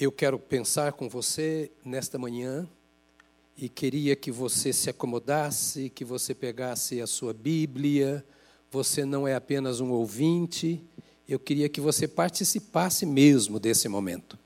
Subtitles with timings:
[0.00, 2.68] Eu quero pensar com você nesta manhã
[3.56, 8.24] e queria que você se acomodasse, que você pegasse a sua Bíblia.
[8.70, 10.80] Você não é apenas um ouvinte,
[11.28, 14.38] eu queria que você participasse mesmo desse momento.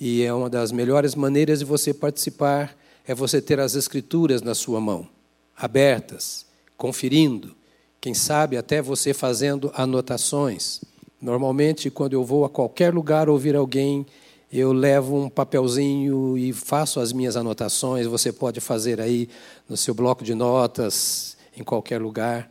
[0.00, 2.74] E é uma das melhores maneiras de você participar
[3.04, 5.06] é você ter as escrituras na sua mão,
[5.54, 6.46] abertas,
[6.78, 7.54] conferindo,
[8.00, 10.80] quem sabe até você fazendo anotações.
[11.20, 14.06] Normalmente, quando eu vou a qualquer lugar ouvir alguém
[14.52, 18.06] eu levo um papelzinho e faço as minhas anotações.
[18.06, 19.28] Você pode fazer aí
[19.68, 22.50] no seu bloco de notas, em qualquer lugar.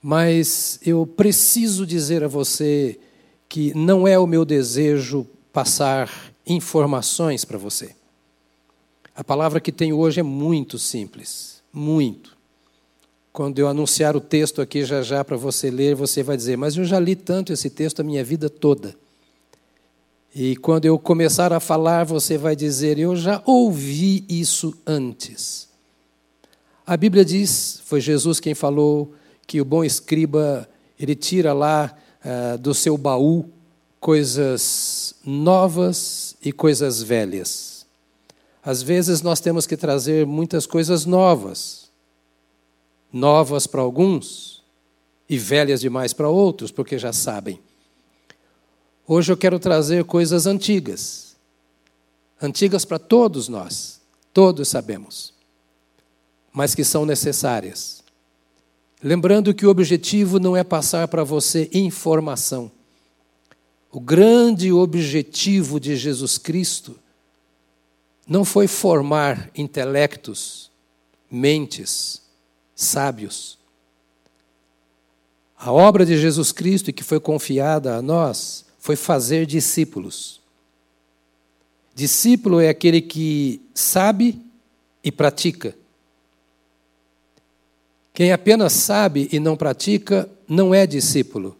[0.00, 3.00] Mas eu preciso dizer a você
[3.48, 7.94] que não é o meu desejo passar informações para você.
[9.14, 12.36] A palavra que tenho hoje é muito simples, muito.
[13.32, 16.76] Quando eu anunciar o texto aqui já já para você ler, você vai dizer: Mas
[16.76, 18.94] eu já li tanto esse texto a minha vida toda.
[20.38, 25.66] E quando eu começar a falar, você vai dizer: Eu já ouvi isso antes.
[26.86, 29.14] A Bíblia diz, foi Jesus quem falou,
[29.46, 30.68] que o bom escriba,
[31.00, 33.48] ele tira lá uh, do seu baú
[33.98, 37.86] coisas novas e coisas velhas.
[38.62, 41.90] Às vezes nós temos que trazer muitas coisas novas,
[43.10, 44.62] novas para alguns
[45.30, 47.58] e velhas demais para outros, porque já sabem.
[49.08, 51.36] Hoje eu quero trazer coisas antigas.
[52.42, 54.00] Antigas para todos nós,
[54.32, 55.32] todos sabemos,
[56.52, 58.02] mas que são necessárias.
[59.02, 62.70] Lembrando que o objetivo não é passar para você informação.
[63.92, 66.98] O grande objetivo de Jesus Cristo
[68.26, 70.70] não foi formar intelectos,
[71.30, 72.20] mentes,
[72.74, 73.56] sábios.
[75.56, 80.40] A obra de Jesus Cristo, que foi confiada a nós, foi fazer discípulos.
[81.92, 84.40] Discípulo é aquele que sabe
[85.02, 85.76] e pratica.
[88.14, 91.56] Quem apenas sabe e não pratica não é discípulo.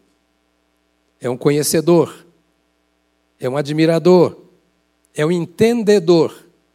[1.20, 2.24] É um conhecedor,
[3.40, 4.40] é um admirador,
[5.12, 6.32] é um entendedor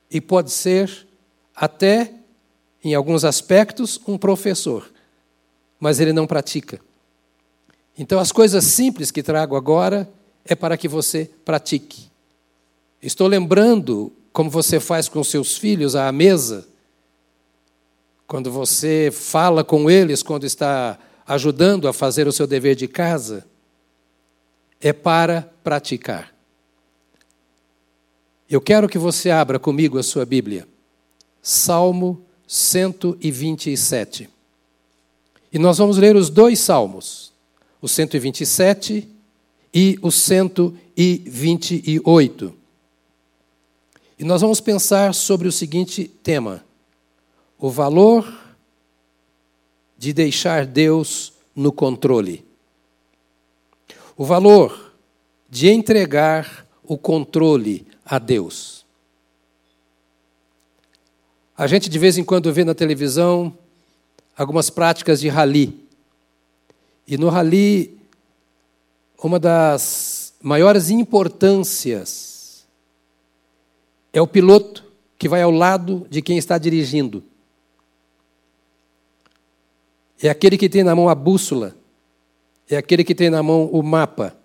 [0.10, 1.08] e pode ser
[1.56, 2.14] até,
[2.84, 4.92] em alguns aspectos, um professor,
[5.80, 6.82] mas ele não pratica.
[7.98, 10.12] Então, as coisas simples que trago agora
[10.46, 12.10] é para que você pratique.
[13.02, 16.68] Estou lembrando como você faz com seus filhos à mesa,
[18.28, 20.98] quando você fala com eles, quando está
[21.28, 23.46] ajudando a fazer o seu dever de casa,
[24.80, 26.34] é para praticar.
[28.50, 30.68] Eu quero que você abra comigo a sua Bíblia,
[31.42, 34.30] Salmo 127.
[35.54, 37.34] E nós vamos ler os dois salmos,
[37.82, 39.08] o 127
[39.74, 42.54] e o 128.
[44.20, 46.66] E nós vamos pensar sobre o seguinte tema:
[47.58, 48.40] o valor
[49.98, 52.44] de deixar Deus no controle.
[54.18, 54.92] O valor
[55.50, 58.86] de entregar o controle a Deus.
[61.56, 63.56] A gente de vez em quando vê na televisão
[64.36, 65.80] algumas práticas de rally.
[67.08, 68.01] E no rally
[69.28, 72.66] uma das maiores importâncias
[74.12, 74.84] é o piloto
[75.18, 77.24] que vai ao lado de quem está dirigindo.
[80.22, 81.76] É aquele que tem na mão a bússola,
[82.70, 84.36] é aquele que tem na mão o mapa,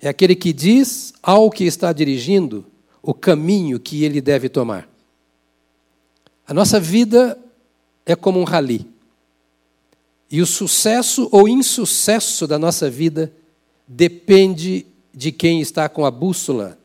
[0.00, 2.66] é aquele que diz ao que está dirigindo
[3.02, 4.88] o caminho que ele deve tomar.
[6.46, 7.38] A nossa vida
[8.04, 8.86] é como um rali.
[10.30, 13.32] E o sucesso ou insucesso da nossa vida
[13.92, 16.78] depende de quem está com a bússola,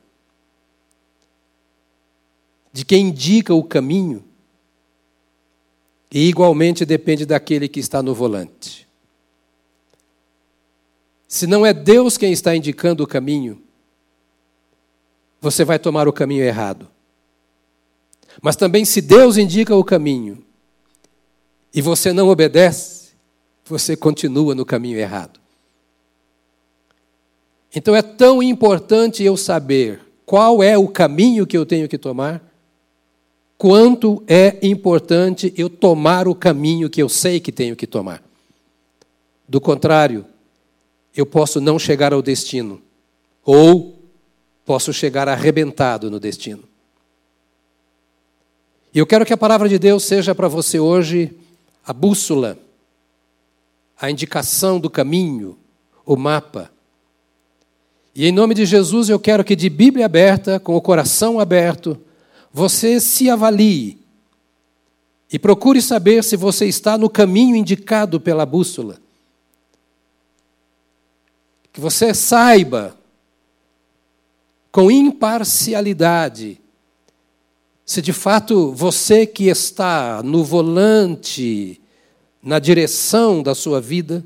[2.74, 4.26] de quem indica o caminho,
[6.12, 8.88] e igualmente depende daquele que está no volante.
[11.28, 13.62] Se não é Deus quem está indicando o caminho,
[15.40, 16.90] você vai tomar o caminho errado.
[18.42, 20.44] Mas também, se Deus indica o caminho
[21.72, 23.12] e você não obedece,
[23.64, 25.45] você continua no caminho errado.
[27.76, 32.42] Então é tão importante eu saber qual é o caminho que eu tenho que tomar,
[33.58, 38.24] quanto é importante eu tomar o caminho que eu sei que tenho que tomar.
[39.48, 40.26] Do contrário,
[41.14, 42.82] eu posso não chegar ao destino,
[43.44, 44.00] ou
[44.66, 46.64] posso chegar arrebentado no destino.
[48.94, 51.38] E eu quero que a palavra de Deus seja para você hoje
[51.86, 52.58] a bússola,
[54.00, 55.58] a indicação do caminho,
[56.06, 56.72] o mapa
[58.16, 62.00] E em nome de Jesus eu quero que de Bíblia aberta, com o coração aberto,
[62.52, 64.00] você se avalie
[65.30, 68.98] e procure saber se você está no caminho indicado pela bússola.
[71.74, 72.96] Que você saiba,
[74.72, 76.62] com imparcialidade,
[77.86, 81.82] se de fato você que está no volante,
[82.42, 84.24] na direção da sua vida,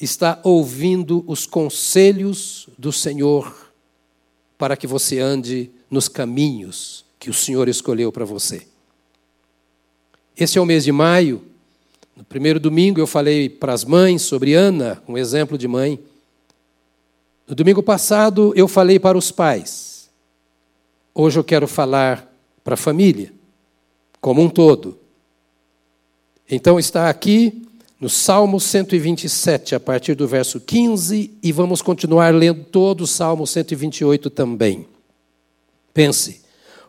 [0.00, 3.70] está ouvindo os conselhos do Senhor
[4.56, 8.66] para que você ande nos caminhos que o Senhor escolheu para você.
[10.34, 11.42] Esse é o mês de maio.
[12.16, 16.00] No primeiro domingo eu falei para as mães sobre Ana, um exemplo de mãe.
[17.46, 20.08] No domingo passado eu falei para os pais.
[21.14, 22.32] Hoje eu quero falar
[22.64, 23.32] para a família,
[24.18, 24.98] como um todo.
[26.48, 27.59] Então está aqui
[28.00, 33.46] no Salmo 127, a partir do verso 15, e vamos continuar lendo todo o Salmo
[33.46, 34.86] 128 também.
[35.92, 36.40] Pense,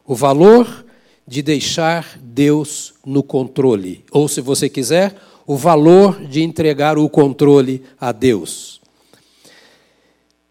[0.06, 0.86] o valor
[1.28, 5.14] de deixar Deus no controle, ou se você quiser,
[5.46, 8.80] o valor de entregar o controle a Deus.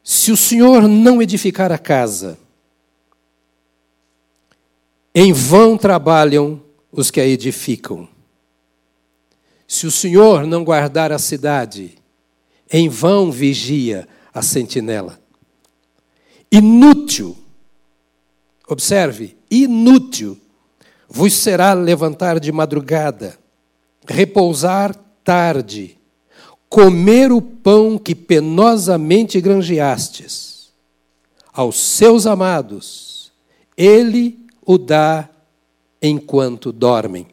[0.05, 2.39] Se o Senhor não edificar a casa,
[5.15, 6.61] em vão trabalham
[6.93, 8.10] os que a edificam.
[9.71, 11.95] Se o Senhor não guardar a cidade,
[12.73, 15.21] em vão vigia a sentinela.
[16.51, 17.39] Inútil,
[18.67, 20.37] observe, inútil
[21.09, 23.39] vos será levantar de madrugada,
[24.09, 25.97] repousar tarde,
[26.69, 30.73] comer o pão que penosamente granjeastes.
[31.53, 33.33] Aos seus amados,
[33.77, 34.37] ele
[34.67, 35.29] o dá
[36.03, 37.29] enquanto dormem.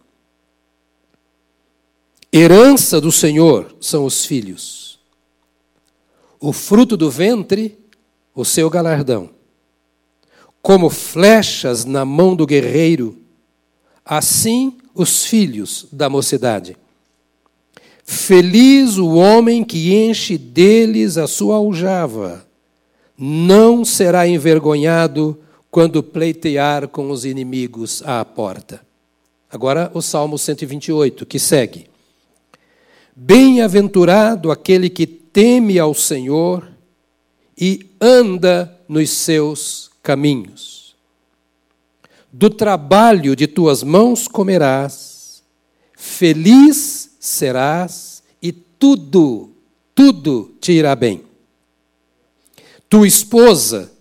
[2.31, 5.00] Herança do Senhor são os filhos.
[6.39, 7.77] O fruto do ventre,
[8.35, 9.29] o seu galardão.
[10.62, 13.18] Como flechas na mão do guerreiro,
[14.03, 16.75] assim os filhos da mocidade.
[18.03, 22.45] Feliz o homem que enche deles a sua aljava,
[23.18, 25.39] não será envergonhado
[25.71, 28.81] quando pleitear com os inimigos à porta.
[29.50, 31.88] Agora o Salmo 128, que segue.
[33.19, 36.71] Bem-aventurado aquele que teme ao Senhor
[37.59, 40.95] e anda nos seus caminhos.
[42.31, 45.41] Do trabalho de tuas mãos comerás,
[45.95, 49.49] feliz serás e tudo,
[49.95, 51.23] tudo te irá bem.
[52.87, 53.91] Tua esposa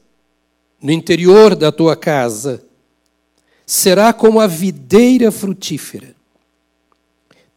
[0.79, 2.63] no interior da tua casa,
[3.65, 6.15] será como a videira frutífera.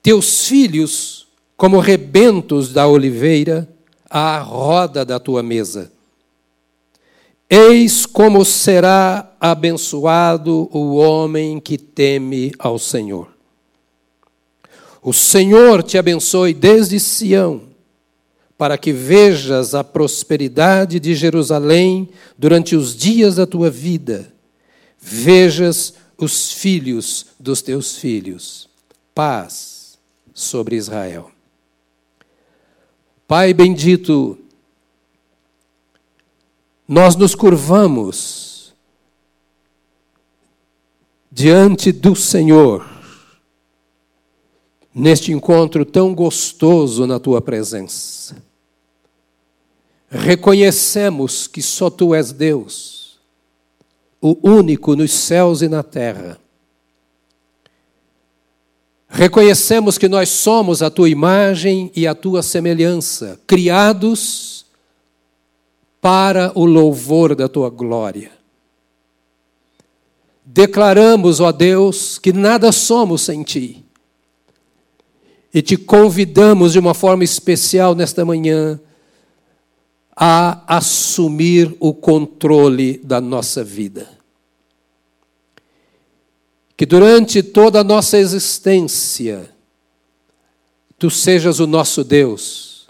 [0.02, 1.29] Teus filhos,
[1.60, 3.68] como rebentos da oliveira,
[4.10, 5.92] à roda da tua mesa.
[7.50, 13.28] Eis como será abençoado o homem que teme ao Senhor.
[15.02, 17.64] O Senhor te abençoe desde Sião
[18.58, 22.08] para que vejas a prosperidade de Jerusalém
[22.38, 24.32] durante os dias da tua vida,
[24.98, 28.70] vejas os filhos dos teus filhos.
[29.14, 30.00] Paz
[30.34, 31.30] sobre Israel.
[33.30, 34.38] Pai bendito,
[36.86, 38.74] nós nos curvamos
[41.32, 42.86] diante do Senhor
[44.94, 48.50] neste encontro tão gostoso na tua presença
[50.10, 53.20] reconhecemos que só tu és Deus,
[54.20, 56.40] o único nos céus e na terra.
[59.10, 64.68] Reconhecemos que nós somos a tua imagem e a tua semelhança, criados
[66.00, 68.32] para o louvor da tua glória.
[70.46, 73.84] Declaramos, ó Deus, que nada somos sem ti.
[75.52, 78.80] E te convidamos de uma forma especial nesta manhã
[80.16, 84.19] a assumir o controle da nossa vida.
[86.80, 89.54] Que durante toda a nossa existência,
[90.98, 92.88] Tu sejas o nosso Deus,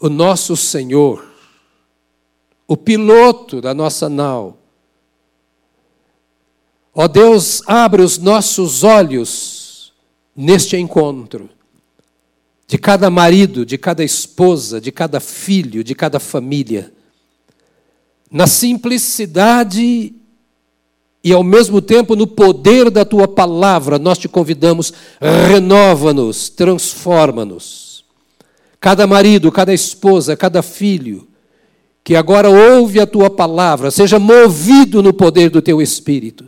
[0.00, 1.28] o nosso Senhor,
[2.68, 4.58] o piloto da nossa nau.
[6.94, 9.92] Ó Deus, abre os nossos olhos
[10.34, 11.50] neste encontro
[12.64, 16.92] de cada marido, de cada esposa, de cada filho, de cada família.
[18.30, 20.19] Na simplicidade
[21.22, 24.92] e ao mesmo tempo no poder da tua palavra, nós te convidamos,
[25.48, 28.04] renova-nos, transforma-nos.
[28.80, 31.28] Cada marido, cada esposa, cada filho
[32.02, 36.46] que agora ouve a tua palavra, seja movido no poder do teu espírito.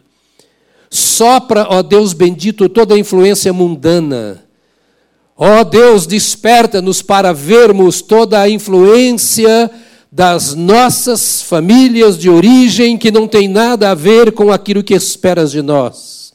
[0.88, 4.42] Sopra, ó Deus bendito, toda a influência mundana.
[5.36, 9.70] Ó Deus, desperta-nos para vermos toda a influência
[10.12, 15.50] das nossas famílias de origem que não tem nada a ver com aquilo que esperas
[15.50, 16.34] de nós.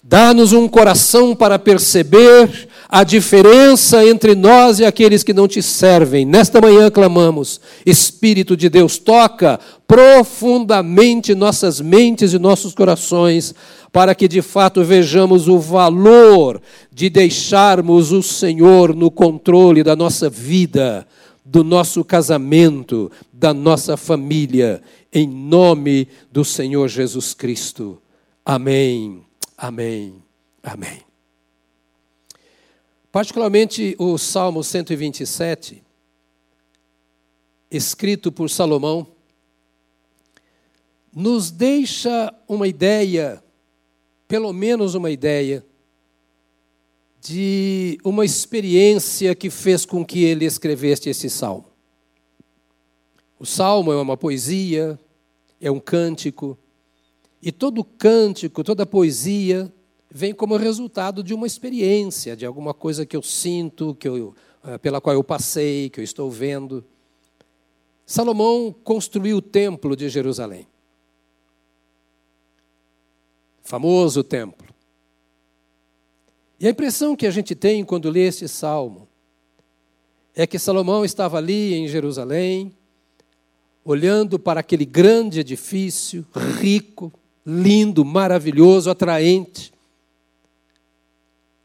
[0.00, 6.24] Dá-nos um coração para perceber a diferença entre nós e aqueles que não te servem.
[6.24, 9.58] Nesta manhã clamamos: Espírito de Deus, toca
[9.88, 13.52] profundamente nossas mentes e nossos corações,
[13.90, 16.60] para que de fato vejamos o valor
[16.92, 21.04] de deixarmos o Senhor no controle da nossa vida,
[21.44, 24.82] do nosso casamento, da nossa família,
[25.12, 28.00] em nome do Senhor Jesus Cristo.
[28.44, 29.24] Amém,
[29.56, 30.22] amém,
[30.62, 31.02] amém.
[33.12, 35.82] Particularmente o Salmo 127,
[37.70, 39.06] escrito por Salomão,
[41.14, 43.42] nos deixa uma ideia,
[44.26, 45.64] pelo menos uma ideia,
[47.26, 51.64] de uma experiência que fez com que ele escrevesse esse salmo.
[53.40, 55.00] O salmo é uma poesia,
[55.58, 56.58] é um cântico,
[57.40, 59.72] e todo cântico, toda poesia
[60.10, 64.76] vem como resultado de uma experiência, de alguma coisa que eu sinto, que eu, eh,
[64.76, 66.84] pela qual eu passei, que eu estou vendo.
[68.04, 70.68] Salomão construiu o templo de Jerusalém.
[73.62, 74.73] Famoso templo.
[76.64, 79.06] E a impressão que a gente tem quando lê esse salmo
[80.34, 82.74] é que Salomão estava ali em Jerusalém,
[83.84, 86.26] olhando para aquele grande edifício,
[86.58, 87.12] rico,
[87.44, 89.74] lindo, maravilhoso, atraente,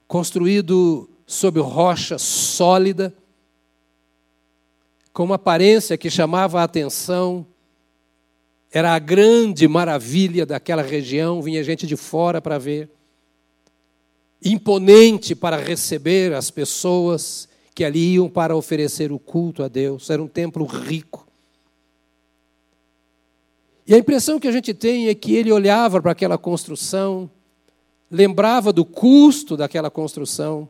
[0.05, 3.13] construído sobre rocha sólida,
[5.13, 7.47] com uma aparência que chamava a atenção.
[8.69, 12.98] Era a grande maravilha daquela região, vinha gente de fora para ver.
[14.43, 20.09] Imponente para receber as pessoas que ali iam para oferecer o culto a Deus.
[20.09, 21.27] Era um templo rico.
[23.85, 27.29] E a impressão que a gente tem é que ele olhava para aquela construção
[28.09, 30.67] lembrava do custo daquela construção,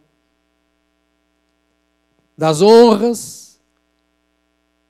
[2.38, 3.60] das honras,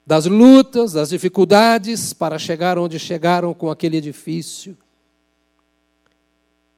[0.05, 4.75] das lutas, das dificuldades para chegar onde chegaram com aquele edifício.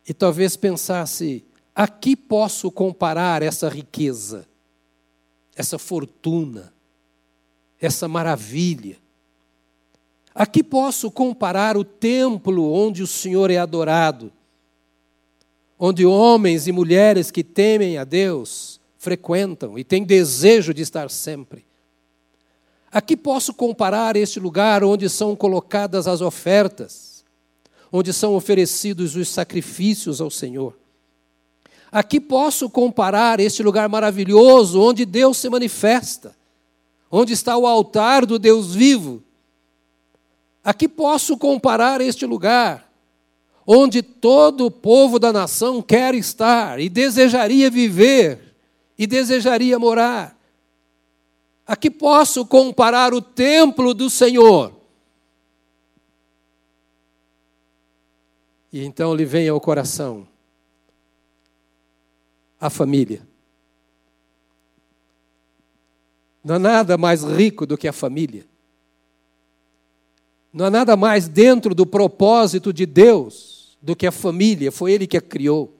[0.07, 4.47] E talvez pensasse: a que posso comparar essa riqueza,
[5.55, 6.73] essa fortuna,
[7.79, 8.97] essa maravilha?
[10.33, 14.31] A que posso comparar o templo onde o Senhor é adorado?
[15.83, 21.65] onde homens e mulheres que temem a Deus frequentam e têm desejo de estar sempre.
[22.91, 27.25] Aqui posso comparar este lugar onde são colocadas as ofertas,
[27.91, 30.77] onde são oferecidos os sacrifícios ao Senhor.
[31.91, 36.33] Aqui posso comparar este lugar maravilhoso onde Deus se manifesta,
[37.11, 39.21] onde está o altar do Deus vivo.
[40.63, 42.89] Aqui posso comparar este lugar
[43.67, 48.55] onde todo o povo da nação quer estar e desejaria viver
[48.97, 50.37] e desejaria morar.
[51.67, 54.73] Aqui posso comparar o templo do Senhor.
[58.71, 60.30] E então lhe vem ao coração
[62.61, 63.27] a família.
[66.43, 68.45] Não há nada mais rico do que a família.
[70.53, 75.07] Não há nada mais dentro do propósito de Deus do que a família, foi Ele
[75.07, 75.75] que a criou.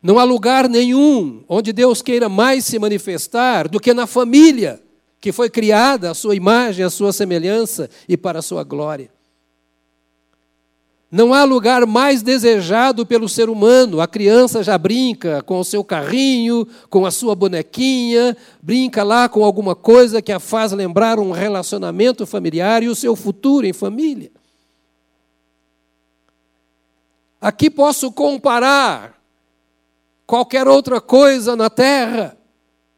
[0.00, 4.80] Não há lugar nenhum onde Deus queira mais se manifestar do que na família,
[5.20, 9.10] que foi criada à sua imagem, à sua semelhança e para a sua glória.
[11.10, 14.00] Não há lugar mais desejado pelo ser humano.
[14.00, 19.44] A criança já brinca com o seu carrinho, com a sua bonequinha, brinca lá com
[19.44, 24.30] alguma coisa que a faz lembrar um relacionamento familiar e o seu futuro em família.
[27.40, 29.20] Aqui posso comparar
[30.26, 32.39] qualquer outra coisa na terra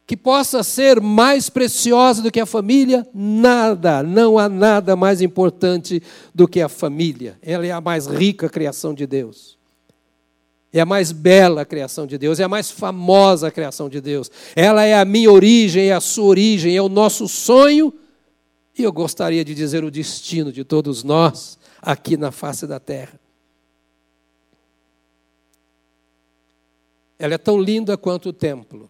[0.05, 3.07] que possa ser mais preciosa do que a família?
[3.13, 6.03] Nada, não há nada mais importante
[6.35, 7.37] do que a família.
[7.41, 9.57] Ela é a mais rica criação de Deus.
[10.73, 14.29] É a mais bela criação de Deus, é a mais famosa criação de Deus.
[14.55, 17.93] Ela é a minha origem, é a sua origem, é o nosso sonho,
[18.77, 23.19] e eu gostaria de dizer o destino de todos nós aqui na face da terra.
[27.19, 28.89] Ela é tão linda quanto o templo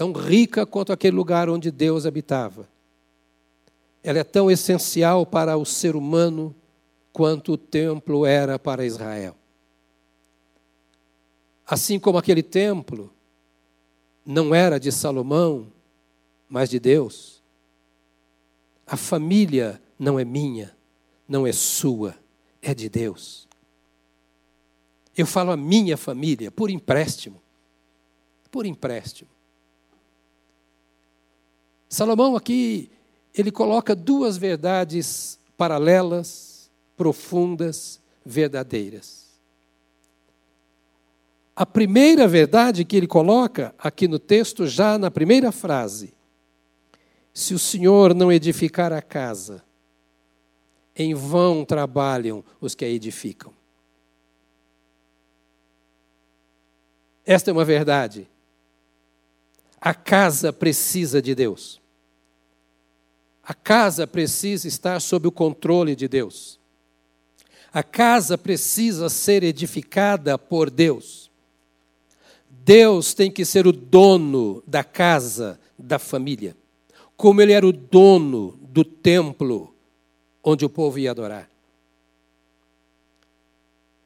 [0.00, 2.66] tão rica quanto aquele lugar onde Deus habitava.
[4.02, 6.56] Ela é tão essencial para o ser humano
[7.12, 9.36] quanto o templo era para Israel.
[11.66, 13.12] Assim como aquele templo
[14.24, 15.70] não era de Salomão,
[16.48, 17.42] mas de Deus.
[18.86, 20.74] A família não é minha,
[21.28, 22.16] não é sua,
[22.62, 23.46] é de Deus.
[25.14, 27.42] Eu falo a minha família por empréstimo.
[28.50, 29.39] Por empréstimo.
[31.90, 32.88] Salomão aqui,
[33.34, 39.28] ele coloca duas verdades paralelas, profundas, verdadeiras.
[41.56, 46.14] A primeira verdade que ele coloca aqui no texto, já na primeira frase:
[47.34, 49.62] Se o Senhor não edificar a casa,
[50.94, 53.52] em vão trabalham os que a edificam.
[57.26, 58.28] Esta é uma verdade.
[59.80, 61.80] A casa precisa de Deus.
[63.42, 66.60] A casa precisa estar sob o controle de Deus.
[67.72, 71.30] A casa precisa ser edificada por Deus.
[72.48, 76.56] Deus tem que ser o dono da casa, da família,
[77.16, 79.74] como ele era o dono do templo
[80.44, 81.50] onde o povo ia adorar.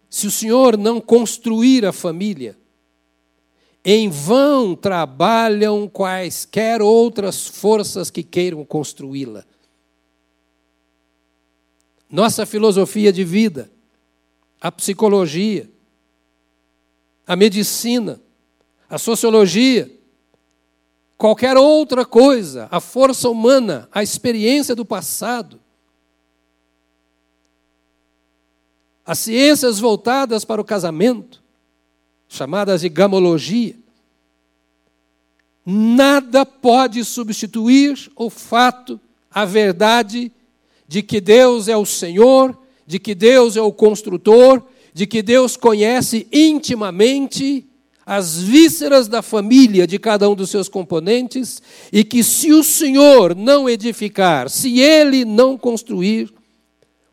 [0.08, 2.56] Se o Senhor não construir a família,
[3.84, 9.44] em vão trabalham quaisquer outras forças que queiram construí-la.
[12.08, 13.70] Nossa filosofia de vida,
[14.58, 15.70] a psicologia,
[17.26, 18.18] a medicina,
[18.88, 19.90] a sociologia,
[21.18, 25.60] qualquer outra coisa, a força humana, a experiência do passado,
[29.04, 31.43] as ciências voltadas para o casamento,
[32.34, 33.76] chamadas de gamologia.
[35.64, 39.00] Nada pode substituir o fato,
[39.30, 40.30] a verdade
[40.86, 44.62] de que Deus é o Senhor, de que Deus é o construtor,
[44.92, 47.66] de que Deus conhece intimamente
[48.06, 53.34] as vísceras da família de cada um dos seus componentes e que se o Senhor
[53.34, 56.32] não edificar, se ele não construir,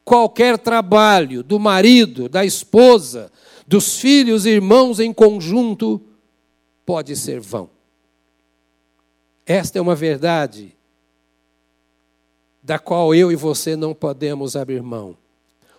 [0.04, 3.32] qualquer trabalho do marido, da esposa,
[3.72, 6.02] dos filhos e irmãos em conjunto
[6.86, 7.70] pode ser vão.
[9.46, 10.76] Esta é uma verdade
[12.62, 15.16] da qual eu e você não podemos abrir mão.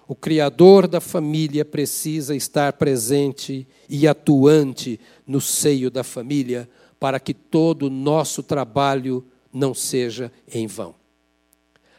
[0.09, 6.66] O Criador da família precisa estar presente e atuante no seio da família
[6.98, 11.02] para que todo o nosso trabalho não seja em vão.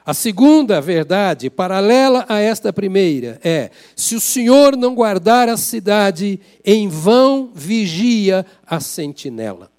[0.06, 6.42] A segunda verdade, paralela a esta primeira, é: se o Senhor não guardar a cidade,
[6.64, 9.72] em vão vigia a sentinela.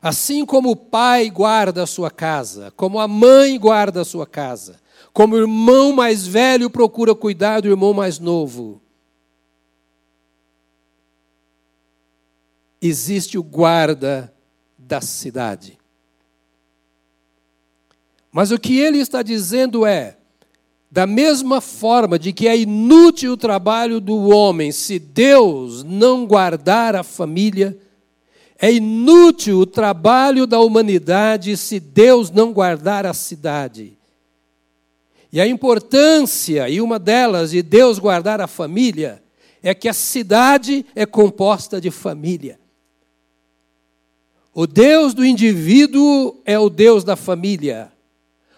[0.00, 4.78] Assim como o pai guarda a sua casa, como a mãe guarda a sua casa,
[5.12, 8.82] como o irmão mais velho procura cuidar do irmão mais novo,
[12.80, 14.32] existe o guarda
[14.78, 15.78] da cidade.
[18.34, 20.16] Mas o que ele está dizendo é:
[20.90, 26.96] da mesma forma de que é inútil o trabalho do homem se Deus não guardar
[26.96, 27.78] a família,
[28.58, 33.96] é inútil o trabalho da humanidade se Deus não guardar a cidade.
[35.32, 39.22] E a importância, e uma delas, de Deus guardar a família,
[39.62, 42.58] é que a cidade é composta de família.
[44.52, 47.93] O Deus do indivíduo é o Deus da família.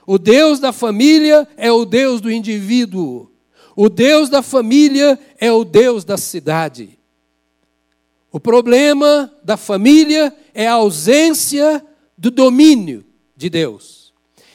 [0.07, 3.31] O Deus da família é o Deus do indivíduo.
[3.75, 6.97] O Deus da família é o Deus da cidade.
[8.31, 11.85] O problema da família é a ausência
[12.17, 13.05] do domínio
[13.37, 14.13] de Deus.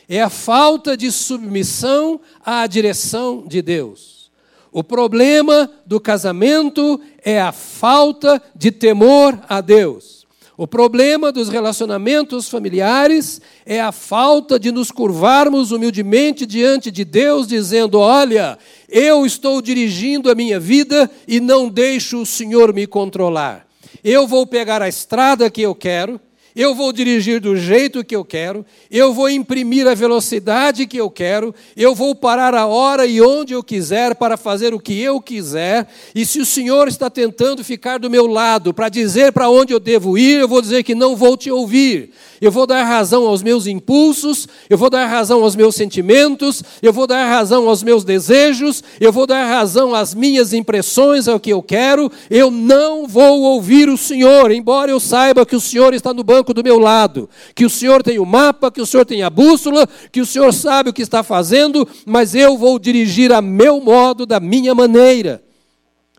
[0.08, 4.32] É a falta de submissão à direção de Deus.
[4.72, 10.21] O problema do casamento é a falta de temor a Deus.
[10.58, 17.48] O problema dos relacionamentos familiares é a falta de nos curvarmos humildemente diante de Deus,
[17.48, 18.58] dizendo: Olha,
[18.90, 23.66] eu estou dirigindo a minha vida e não deixo o Senhor me controlar.
[24.04, 26.20] Eu vou pegar a estrada que eu quero,
[26.56, 31.10] eu vou dirigir do jeito que eu quero, eu vou imprimir a velocidade que eu
[31.10, 35.22] quero, eu vou parar a hora e onde eu quiser para fazer o que eu
[35.22, 39.74] quiser, e se o Senhor está tentando ficar do meu lado para dizer para onde
[39.74, 42.12] eu devo ir, eu vou dizer que não vou te ouvir.
[42.42, 46.92] Eu vou dar razão aos meus impulsos, eu vou dar razão aos meus sentimentos, eu
[46.92, 51.52] vou dar razão aos meus desejos, eu vou dar razão às minhas impressões, ao que
[51.52, 56.16] eu quero, eu não vou ouvir o Senhor, embora eu saiba que o Senhor está
[56.16, 59.06] no banco banco do meu lado, que o Senhor tem o mapa, que o Senhor
[59.06, 63.32] tem a bússola, que o Senhor sabe o que está fazendo, mas eu vou dirigir
[63.32, 65.42] a meu modo, da minha maneira.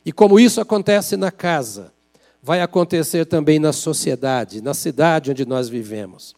[0.06, 1.92] E como isso acontece na casa,
[2.40, 6.34] vai acontecer também na sociedade, na cidade onde nós vivemos.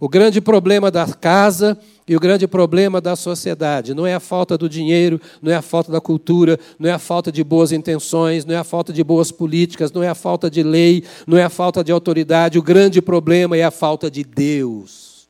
[0.00, 4.56] O grande problema da casa e o grande problema da sociedade não é a falta
[4.56, 8.46] do dinheiro, não é a falta da cultura, não é a falta de boas intenções,
[8.46, 11.44] não é a falta de boas políticas, não é a falta de lei, não é
[11.44, 12.58] a falta de autoridade.
[12.58, 15.28] O grande problema é a falta de Deus.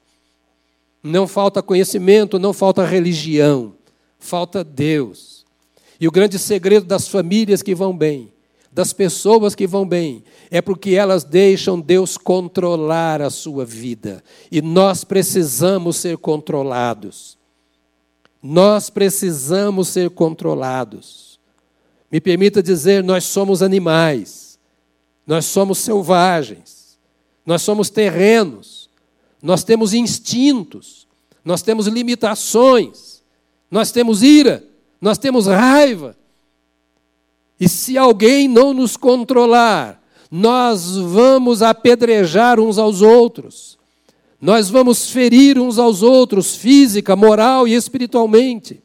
[1.03, 3.75] Não falta conhecimento, não falta religião,
[4.19, 5.45] falta Deus.
[6.01, 8.33] E o grande segredo das famílias que vão bem
[8.71, 14.23] das pessoas que vão bem, é porque elas deixam Deus controlar a sua vida.
[14.53, 17.37] E nós precisamos ser controlados.
[18.43, 21.41] Nós precisamos ser controlados.
[22.11, 24.59] Me permita dizer, nós somos animais,
[25.27, 26.99] nós somos selvagens,
[27.45, 28.89] nós somos terrenos,
[29.43, 31.07] nós temos instintos,
[31.45, 33.23] nós temos limitações,
[33.71, 34.65] nós temos ira,
[35.01, 36.17] nós temos raiva,
[37.61, 43.79] e se alguém não nos controlar, nós vamos apedrejar uns aos outros.
[44.41, 48.81] Nós vamos ferir uns aos outros, física, moral e espiritualmente.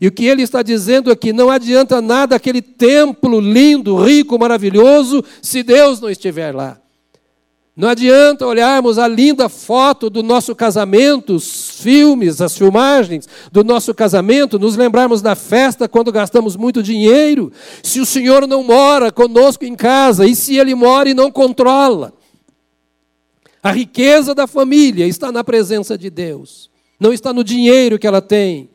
[0.00, 4.38] E o que ele está dizendo é que não adianta nada aquele templo lindo, rico,
[4.38, 6.80] maravilhoso, se Deus não estiver lá.
[7.76, 13.92] Não adianta olharmos a linda foto do nosso casamento, os filmes, as filmagens do nosso
[13.92, 19.64] casamento, nos lembrarmos da festa quando gastamos muito dinheiro, se o Senhor não mora conosco
[19.64, 22.12] em casa e se Ele mora e não controla.
[23.60, 28.22] A riqueza da família está na presença de Deus, não está no dinheiro que ela
[28.22, 28.70] tem,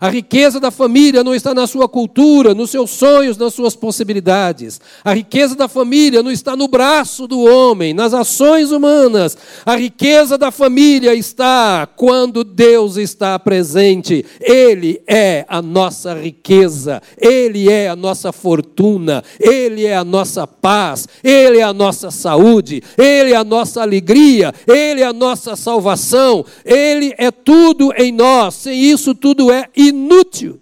[0.00, 4.80] a riqueza da família não está na sua cultura, nos seus sonhos, nas suas possibilidades.
[5.04, 9.36] A riqueza da família não está no braço do homem, nas ações humanas.
[9.66, 14.24] A riqueza da família está quando Deus está presente.
[14.40, 21.08] Ele é a nossa riqueza, Ele é a nossa fortuna, Ele é a nossa paz,
[21.24, 26.44] Ele é a nossa saúde, Ele é a nossa alegria, Ele é a nossa salvação,
[26.64, 28.54] Ele é tudo em nós.
[28.54, 30.60] Sem isso, tudo é inútil.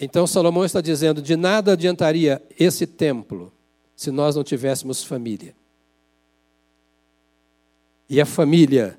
[0.00, 3.52] Então Salomão está dizendo: de nada adiantaria esse templo
[3.96, 5.56] se nós não tivéssemos família.
[8.08, 8.98] E a família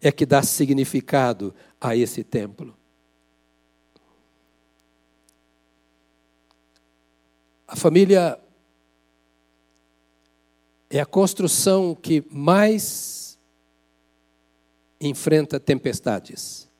[0.00, 2.76] é que dá significado a esse templo.
[7.68, 8.38] A família
[10.90, 13.21] é a construção que mais
[15.06, 16.70] enfrenta tempestades.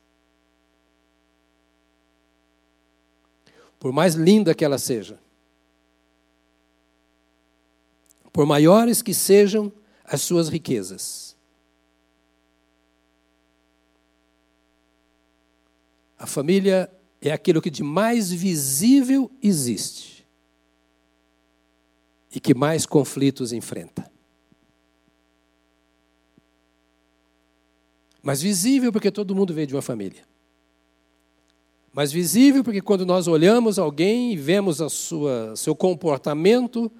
[3.78, 5.18] Por mais linda que ela seja,
[8.32, 9.72] por maiores que sejam
[10.04, 11.36] as suas riquezas,
[16.16, 20.26] a família é aquilo que de mais visível existe
[22.32, 24.10] e que mais conflitos enfrenta.
[28.22, 30.22] Mas visível porque todo mundo veio de uma família.
[31.92, 36.90] Mas visível porque quando nós olhamos alguém e vemos a sua seu comportamento,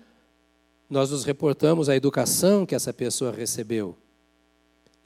[0.91, 3.97] nós nos reportamos à educação que essa pessoa recebeu.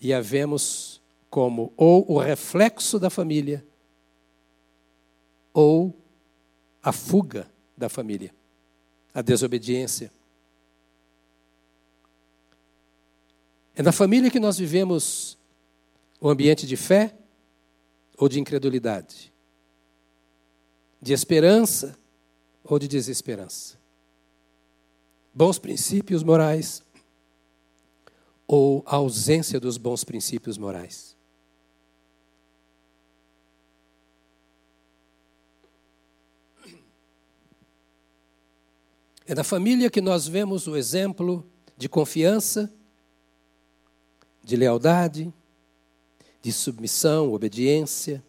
[0.01, 1.01] E a vemos
[1.31, 3.65] como ou o reflexo da família
[5.53, 5.97] ou
[6.83, 8.35] a fuga da família,
[9.15, 10.11] a desobediência.
[13.75, 15.39] É na família que nós vivemos
[16.21, 17.15] o ambiente de fé
[18.17, 19.33] ou de incredulidade?
[21.01, 21.97] De esperança
[22.65, 23.79] ou de desesperança?
[25.33, 26.83] Bons princípios morais
[28.47, 31.17] ou a ausência dos bons princípios morais?
[39.29, 41.45] É na família que nós vemos o exemplo
[41.77, 42.73] de confiança,
[44.43, 45.35] de lealdade,
[46.43, 48.25] de submissão, obediência.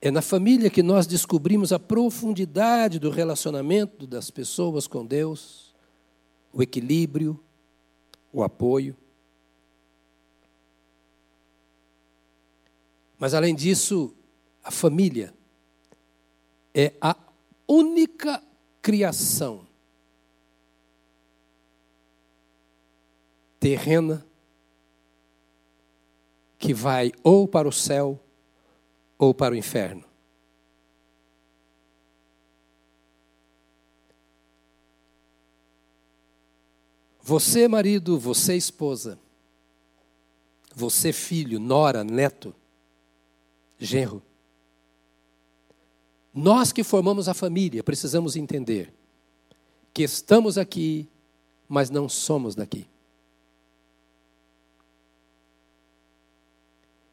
[0.00, 5.74] É na família que nós descobrimos a profundidade do relacionamento das pessoas com Deus,
[6.52, 7.40] o equilíbrio,
[8.32, 8.96] o apoio.
[13.18, 14.14] Mas, além disso,
[14.62, 15.32] a família
[16.74, 17.16] é a
[17.66, 18.42] única
[18.82, 19.66] criação
[23.58, 24.26] terrena
[26.64, 28.18] que vai ou para o céu
[29.18, 30.02] ou para o inferno.
[37.20, 39.18] Você, marido, você, esposa,
[40.74, 42.54] você, filho, nora, neto,
[43.78, 44.22] genro.
[46.32, 48.92] Nós que formamos a família precisamos entender
[49.92, 51.10] que estamos aqui,
[51.68, 52.93] mas não somos daqui.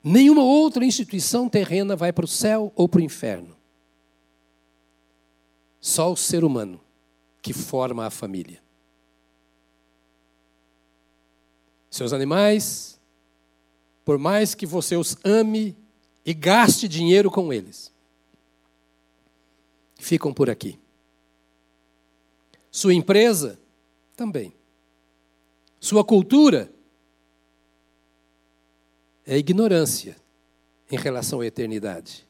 [0.04, 3.56] Nenhuma outra instituição terrena vai para o céu ou para o inferno.
[5.80, 6.80] Só o ser humano
[7.42, 8.62] que forma a família.
[11.90, 13.00] Seus animais,
[14.06, 15.76] por mais que você os ame
[16.26, 17.92] e gaste dinheiro com eles,
[20.00, 20.80] ficam por aqui.
[22.72, 23.60] Sua empresa
[24.16, 24.54] também.
[25.80, 26.72] Sua cultura
[29.32, 30.18] é ignorância
[30.92, 32.28] em relação à eternidade.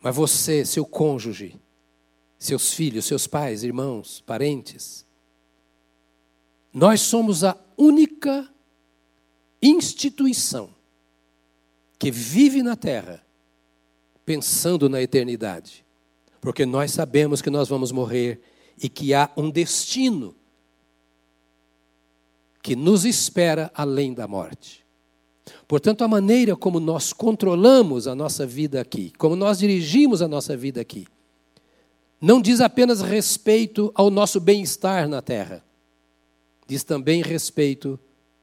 [0.00, 1.60] Mas você, seu cônjuge,
[2.38, 5.04] seus filhos, seus pais, irmãos, parentes,
[6.72, 8.50] nós somos a única
[9.60, 10.74] instituição
[11.98, 13.22] que vive na terra
[14.24, 15.84] pensando na eternidade.
[16.40, 18.40] Porque nós sabemos que nós vamos morrer
[18.82, 20.34] e que há um destino
[22.62, 24.84] que nos espera além da morte.
[25.66, 30.56] Portanto, a maneira como nós controlamos a nossa vida aqui, como nós dirigimos a nossa
[30.56, 31.06] vida aqui,
[32.20, 35.64] não diz apenas respeito ao nosso bem-estar na terra,
[36.66, 37.98] diz também respeito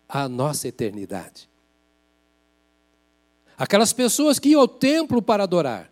[0.09, 1.47] à nossa eternidade.
[3.57, 5.91] Aquelas pessoas que iam ao templo para adorar,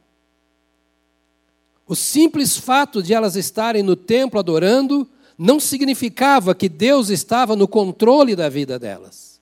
[1.88, 5.08] o simples fato de elas estarem no templo adorando
[5.38, 9.40] não significava que Deus estava no controle da vida delas.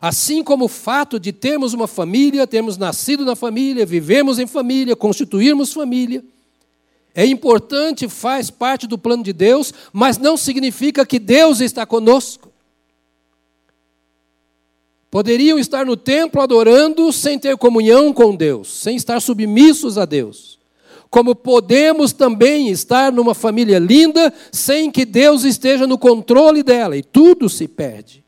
[0.00, 4.96] Assim como o fato de termos uma família, termos nascido na família, vivemos em família,
[4.96, 6.22] constituirmos família,
[7.14, 12.52] é importante, faz parte do plano de Deus, mas não significa que Deus está conosco.
[15.10, 20.58] Poderiam estar no templo adorando sem ter comunhão com Deus, sem estar submissos a Deus
[21.14, 27.04] como podemos também estar numa família linda sem que Deus esteja no controle dela, e
[27.04, 28.24] tudo se perde.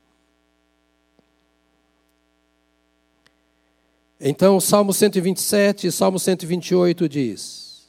[4.21, 7.89] Então, Salmo 127 e Salmo 128 diz: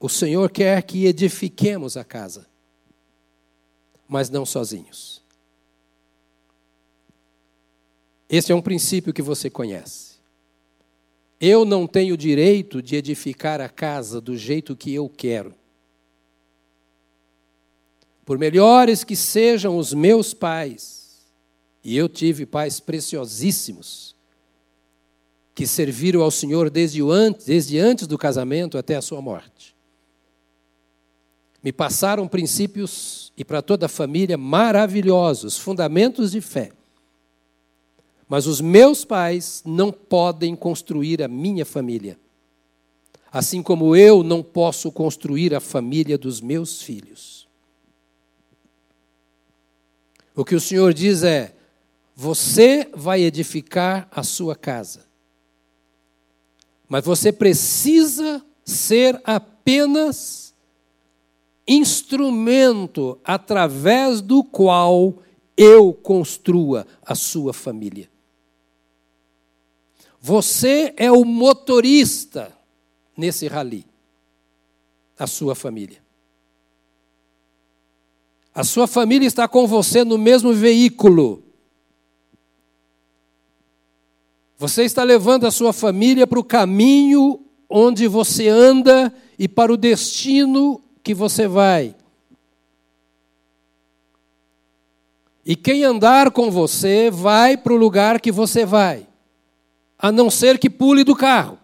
[0.00, 2.46] O Senhor quer que edifiquemos a casa,
[4.08, 5.22] mas não sozinhos.
[8.26, 10.09] Esse é um princípio que você conhece.
[11.40, 15.54] Eu não tenho direito de edificar a casa do jeito que eu quero.
[18.26, 21.26] Por melhores que sejam os meus pais,
[21.82, 24.14] e eu tive pais preciosíssimos,
[25.54, 29.74] que serviram ao Senhor desde antes, desde antes do casamento até a sua morte.
[31.62, 36.72] Me passaram princípios, e para toda a família, maravilhosos, fundamentos de fé.
[38.30, 42.16] Mas os meus pais não podem construir a minha família.
[43.32, 47.48] Assim como eu não posso construir a família dos meus filhos.
[50.32, 51.56] O que o Senhor diz é:
[52.14, 55.06] você vai edificar a sua casa.
[56.88, 60.54] Mas você precisa ser apenas
[61.66, 65.20] instrumento através do qual
[65.56, 68.08] eu construa a sua família.
[70.20, 72.52] Você é o motorista
[73.16, 73.86] nesse rally.
[75.18, 76.02] A sua família.
[78.54, 81.42] A sua família está com você no mesmo veículo.
[84.58, 89.76] Você está levando a sua família para o caminho onde você anda e para o
[89.76, 91.94] destino que você vai.
[95.46, 99.09] E quem andar com você vai para o lugar que você vai
[100.00, 101.58] a não ser que pule do carro.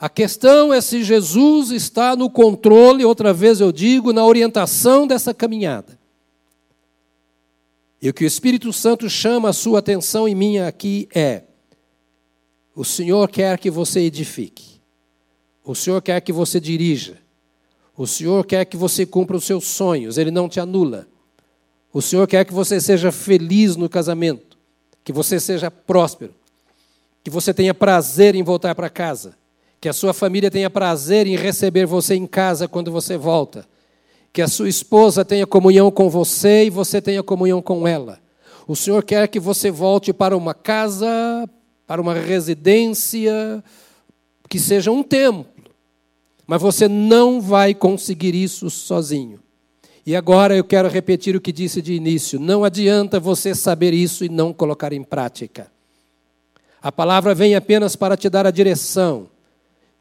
[0.00, 5.32] A questão é se Jesus está no controle, outra vez eu digo, na orientação dessa
[5.32, 5.98] caminhada.
[8.00, 11.42] E o que o Espírito Santo chama a sua atenção em mim aqui é:
[12.74, 14.80] O Senhor quer que você edifique.
[15.64, 17.18] O Senhor quer que você dirija.
[17.96, 21.08] O Senhor quer que você cumpra os seus sonhos, Ele não te anula.
[21.92, 24.47] O Senhor quer que você seja feliz no casamento,
[25.08, 26.34] que você seja próspero,
[27.24, 29.34] que você tenha prazer em voltar para casa,
[29.80, 33.66] que a sua família tenha prazer em receber você em casa quando você volta,
[34.34, 38.18] que a sua esposa tenha comunhão com você e você tenha comunhão com ela.
[38.66, 41.48] O Senhor quer que você volte para uma casa,
[41.86, 43.64] para uma residência,
[44.46, 45.46] que seja um templo
[46.46, 49.38] mas você não vai conseguir isso sozinho.
[50.08, 54.24] E agora eu quero repetir o que disse de início: não adianta você saber isso
[54.24, 55.70] e não colocar em prática.
[56.80, 59.28] A palavra vem apenas para te dar a direção,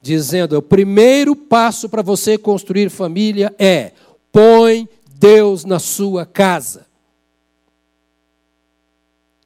[0.02, 3.92] dizendo: o primeiro passo para você construir família é
[4.32, 6.88] põe Deus na sua casa.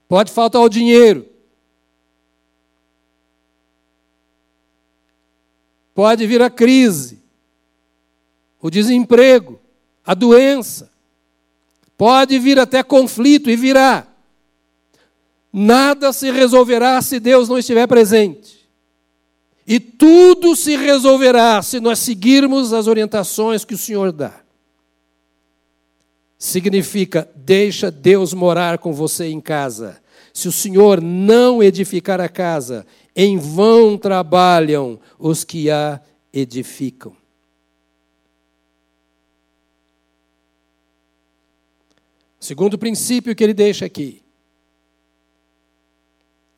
[0.08, 1.26] Pode faltar o dinheiro,
[5.96, 7.20] Pode vir a crise,
[8.62, 9.61] o desemprego,
[10.12, 10.92] a doença.
[11.98, 14.06] Pode vir até conflito e virá.
[15.54, 18.68] Nada se resolverá se Deus não estiver presente.
[19.66, 24.34] E tudo se resolverá se nós seguirmos as orientações que o Senhor dá.
[26.38, 30.02] Significa, deixa Deus morar com você em casa.
[30.34, 36.02] Se o Senhor não edificar a casa, em vão trabalham os que a
[36.34, 37.21] edificam.
[42.42, 44.24] Segundo princípio que ele deixa aqui: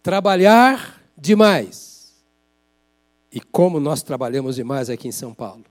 [0.01, 2.13] trabalhar demais.
[3.29, 5.65] E como nós trabalhamos demais aqui em São Paulo.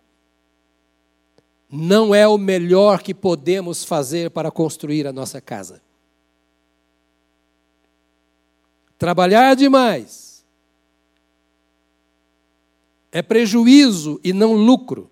[1.71, 5.81] Não é o melhor que podemos fazer para construir a nossa casa.
[8.99, 10.45] Trabalhar demais
[13.11, 15.12] é prejuízo e não lucro.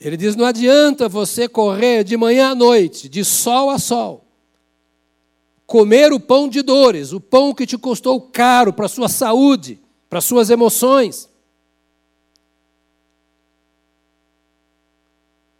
[0.00, 4.24] Ele diz: não adianta você correr de manhã à noite, de sol a sol,
[5.66, 9.78] comer o pão de dores, o pão que te custou caro para a sua saúde,
[10.08, 11.28] para as suas emoções.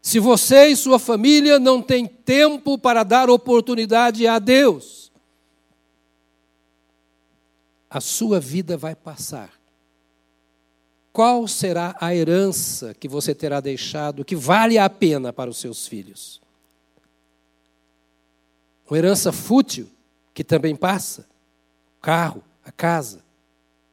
[0.00, 5.12] Se você e sua família não têm tempo para dar oportunidade a Deus,
[7.90, 9.59] a sua vida vai passar.
[11.12, 15.86] Qual será a herança que você terá deixado que vale a pena para os seus
[15.86, 16.40] filhos?
[18.88, 19.88] Uma herança fútil
[20.32, 21.26] que também passa?
[21.98, 23.24] O carro, a casa,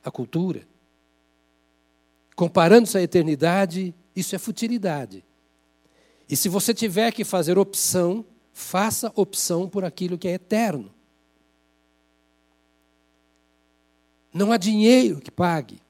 [0.04, 0.68] a cultura.
[2.36, 5.26] Comparando-se à eternidade, isso é futilidade.
[6.30, 10.94] E se você tiver que fazer opção, faça opção por aquilo que é eterno.
[14.32, 15.82] Não há dinheiro que pague.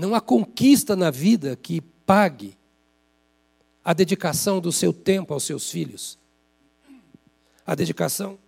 [0.00, 2.56] Não há conquista na vida que pague
[3.84, 6.18] a dedicação do seu tempo aos seus filhos,
[7.66, 8.38] a dedicação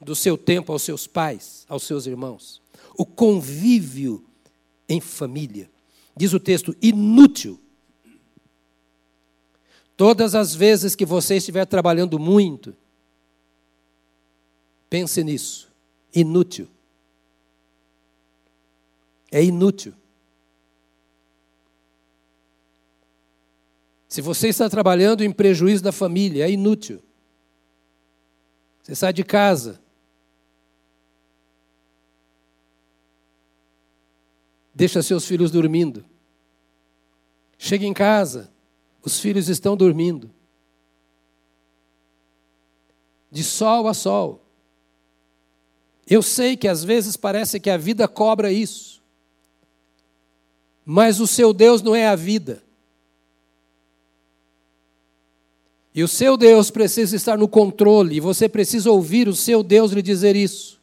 [0.00, 2.62] do seu tempo aos seus pais, aos seus irmãos,
[2.96, 4.24] o convívio
[4.88, 5.70] em família.
[6.16, 7.60] Diz o texto, inútil.
[9.96, 12.74] Todas as vezes que você estiver trabalhando muito,
[14.88, 15.68] pense nisso,
[16.14, 16.68] inútil
[19.30, 19.94] é inútil.
[24.10, 27.00] Se você está trabalhando em prejuízo da família, é inútil.
[28.82, 29.80] Você sai de casa.
[34.74, 36.04] Deixa seus filhos dormindo.
[37.56, 38.52] Chega em casa,
[39.00, 40.28] os filhos estão dormindo.
[43.30, 44.44] De sol a sol.
[46.04, 49.00] Eu sei que às vezes parece que a vida cobra isso.
[50.84, 52.68] Mas o seu Deus não é a vida.
[55.94, 59.92] E o seu Deus precisa estar no controle, e você precisa ouvir o seu Deus
[59.92, 60.80] lhe dizer isso.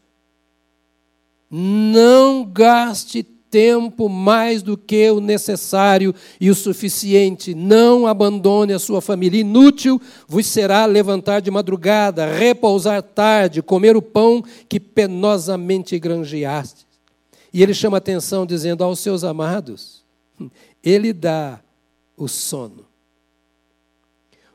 [1.50, 7.56] Não gaste tempo mais do que o necessário e o suficiente.
[7.56, 9.40] Não abandone a sua família.
[9.40, 16.86] Inútil vos será levantar de madrugada, repousar tarde, comer o pão que penosamente granjeaste.
[17.54, 20.04] E ele chama atenção dizendo aos seus amados:
[20.84, 21.60] ele dá
[22.18, 22.87] o sono.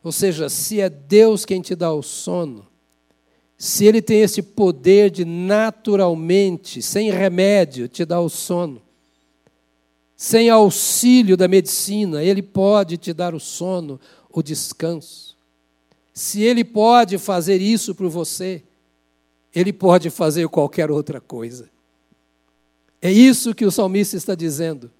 [0.02, 2.66] Ou seja, se é Deus quem te dá o sono,
[3.56, 8.82] se Ele tem esse poder de naturalmente, sem remédio, te dar o sono,
[10.16, 14.00] sem auxílio da medicina, Ele pode te dar o sono,
[14.32, 15.36] o descanso.
[16.12, 18.62] Se Ele pode fazer isso por você,
[19.54, 21.68] ele pode fazer qualquer outra coisa.
[23.00, 24.90] É isso que o salmista está dizendo.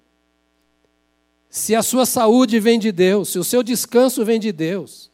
[1.53, 5.11] Se a sua saúde vem de Deus, se o seu descanso vem de Deus,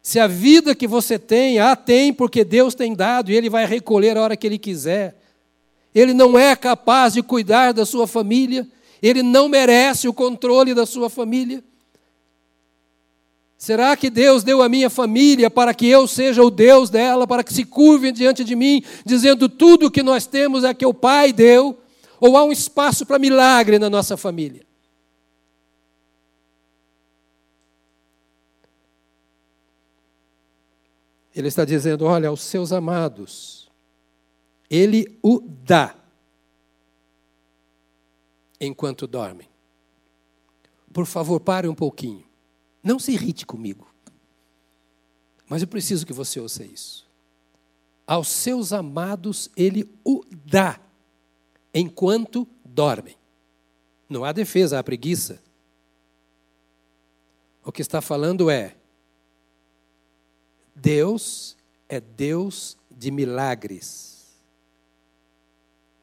[0.00, 3.66] se a vida que você tem, a tem porque Deus tem dado e Ele vai
[3.66, 5.16] recolher a hora que Ele quiser,
[5.92, 8.68] ele não é capaz de cuidar da sua família,
[9.02, 11.64] ele não merece o controle da sua família.
[13.58, 17.42] Será que Deus deu a minha família para que eu seja o Deus dela, para
[17.42, 20.94] que se curve diante de mim, dizendo tudo o que nós temos é que o
[20.94, 21.76] Pai deu?
[22.20, 24.62] Ou há um espaço para milagre na nossa família?
[31.34, 33.70] Ele está dizendo: olha, aos seus amados,
[34.70, 35.96] ele o dá
[38.60, 39.48] enquanto dormem.
[40.92, 42.24] Por favor, pare um pouquinho.
[42.82, 43.86] Não se irrite comigo.
[45.48, 47.04] Mas eu preciso que você ouça isso.
[48.06, 50.78] Aos seus amados ele o dá
[51.72, 53.16] enquanto dormem.
[54.08, 55.42] Não há defesa, há preguiça.
[57.64, 58.76] O que está falando é:
[60.74, 61.56] Deus
[61.88, 64.26] é Deus de milagres.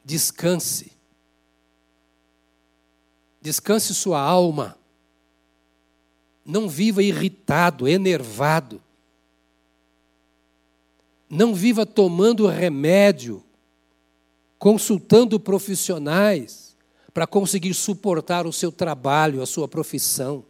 [0.04, 0.92] Descanse.
[3.42, 4.78] Descanse sua alma.
[6.46, 8.82] Não viva irritado, enervado.
[11.30, 13.44] Não viva tomando remédio,
[14.60, 16.76] consultando profissionais
[17.14, 20.46] para conseguir suportar o seu trabalho, a sua profissão.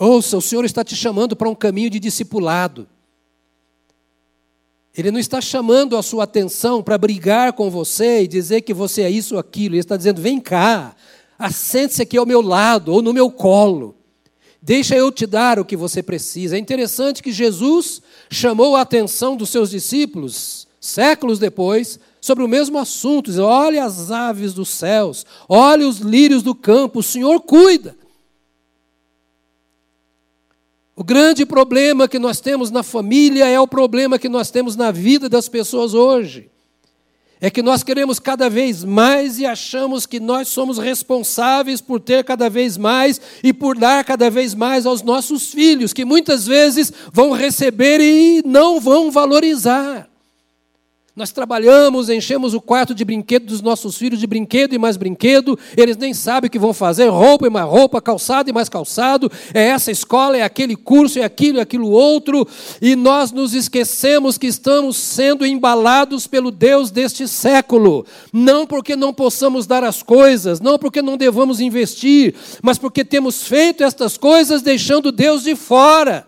[0.00, 2.88] Ouça, o Senhor está te chamando para um caminho de discipulado.
[4.96, 9.02] Ele não está chamando a sua atenção para brigar com você e dizer que você
[9.02, 9.74] é isso ou aquilo.
[9.74, 10.96] Ele está dizendo: vem cá,
[11.38, 13.94] assente-se aqui ao meu lado ou no meu colo.
[14.62, 16.56] Deixa eu te dar o que você precisa.
[16.56, 22.78] É interessante que Jesus chamou a atenção dos seus discípulos, séculos depois, sobre o mesmo
[22.78, 23.30] assunto.
[23.30, 27.99] Diz, olhe as aves dos céus, olhe os lírios do campo, o Senhor cuida.
[31.00, 34.90] O grande problema que nós temos na família é o problema que nós temos na
[34.90, 36.50] vida das pessoas hoje.
[37.40, 42.22] É que nós queremos cada vez mais e achamos que nós somos responsáveis por ter
[42.22, 46.92] cada vez mais e por dar cada vez mais aos nossos filhos, que muitas vezes
[47.10, 50.09] vão receber e não vão valorizar.
[51.14, 55.58] Nós trabalhamos, enchemos o quarto de brinquedo dos nossos filhos de brinquedo e mais brinquedo,
[55.76, 59.30] eles nem sabem o que vão fazer, roupa e mais roupa, calçado e mais calçado,
[59.52, 62.46] é essa escola, é aquele curso, é aquilo, é aquilo outro,
[62.80, 69.12] e nós nos esquecemos que estamos sendo embalados pelo Deus deste século, não porque não
[69.12, 74.62] possamos dar as coisas, não porque não devamos investir, mas porque temos feito estas coisas
[74.62, 76.24] deixando Deus de fora.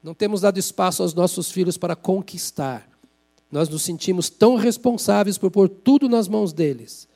[0.00, 2.91] Não temos dado espaço aos nossos filhos para conquistar
[3.52, 7.06] nós nos sentimos tão responsáveis por pôr tudo nas mãos deles,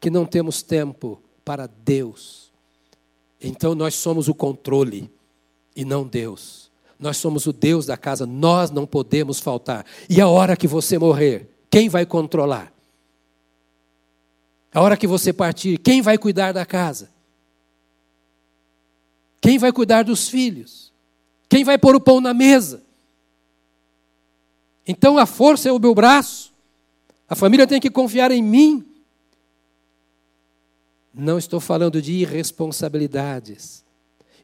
[0.00, 2.50] que não temos tempo para Deus.
[3.40, 5.08] Então nós somos o controle
[5.76, 6.68] e não Deus.
[6.98, 9.86] Nós somos o Deus da casa, nós não podemos faltar.
[10.10, 12.72] E a hora que você morrer, quem vai controlar?
[14.74, 17.08] A hora que você partir, quem vai cuidar da casa?
[19.40, 20.92] Quem vai cuidar dos filhos?
[21.48, 22.82] Quem vai pôr o pão na mesa?
[24.88, 26.50] Então a força é o meu braço.
[27.28, 28.82] A família tem que confiar em mim.
[31.12, 33.84] Não estou falando de irresponsabilidades.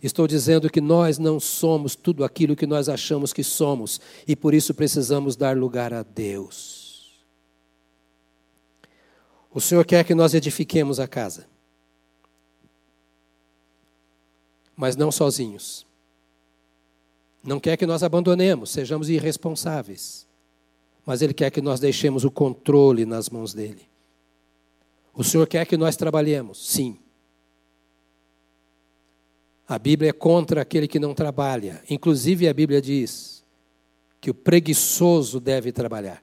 [0.03, 4.53] Estou dizendo que nós não somos tudo aquilo que nós achamos que somos e por
[4.53, 7.25] isso precisamos dar lugar a Deus.
[9.51, 11.47] O Senhor quer que nós edifiquemos a casa,
[14.77, 15.87] mas não sozinhos.
[17.43, 20.24] Não quer que nós abandonemos, sejamos irresponsáveis
[21.05, 23.89] mas Ele quer que nós deixemos o controle nas mãos dele.
[25.15, 26.67] O Senhor quer que nós trabalhemos?
[26.67, 26.99] Sim.
[29.67, 31.83] A Bíblia é contra aquele que não trabalha.
[31.89, 33.45] Inclusive, a Bíblia diz
[34.21, 36.23] que o preguiçoso deve trabalhar.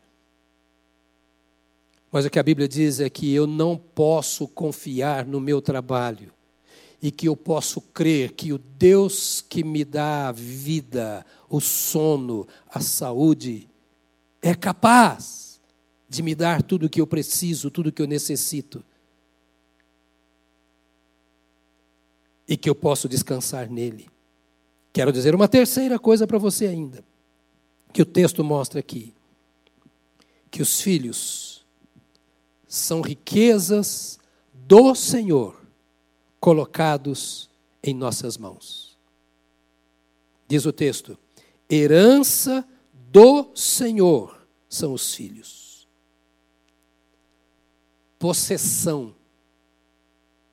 [2.12, 6.32] Mas o que a Bíblia diz é que eu não posso confiar no meu trabalho
[7.02, 12.48] e que eu posso crer que o Deus que me dá a vida, o sono,
[12.70, 13.71] a saúde,
[14.42, 15.62] é capaz
[16.10, 18.84] de me dar tudo o que eu preciso, tudo o que eu necessito.
[22.48, 24.10] E que eu posso descansar nele.
[24.92, 27.04] Quero dizer uma terceira coisa para você ainda,
[27.94, 29.14] que o texto mostra aqui:
[30.50, 31.66] que os filhos
[32.68, 34.20] são riquezas
[34.54, 35.62] do Senhor
[36.42, 37.50] colocados
[37.82, 38.98] em nossas mãos.
[40.46, 41.18] Diz o texto:
[41.70, 42.68] Herança
[43.12, 45.86] do Senhor são os filhos.
[48.18, 49.14] Possessão,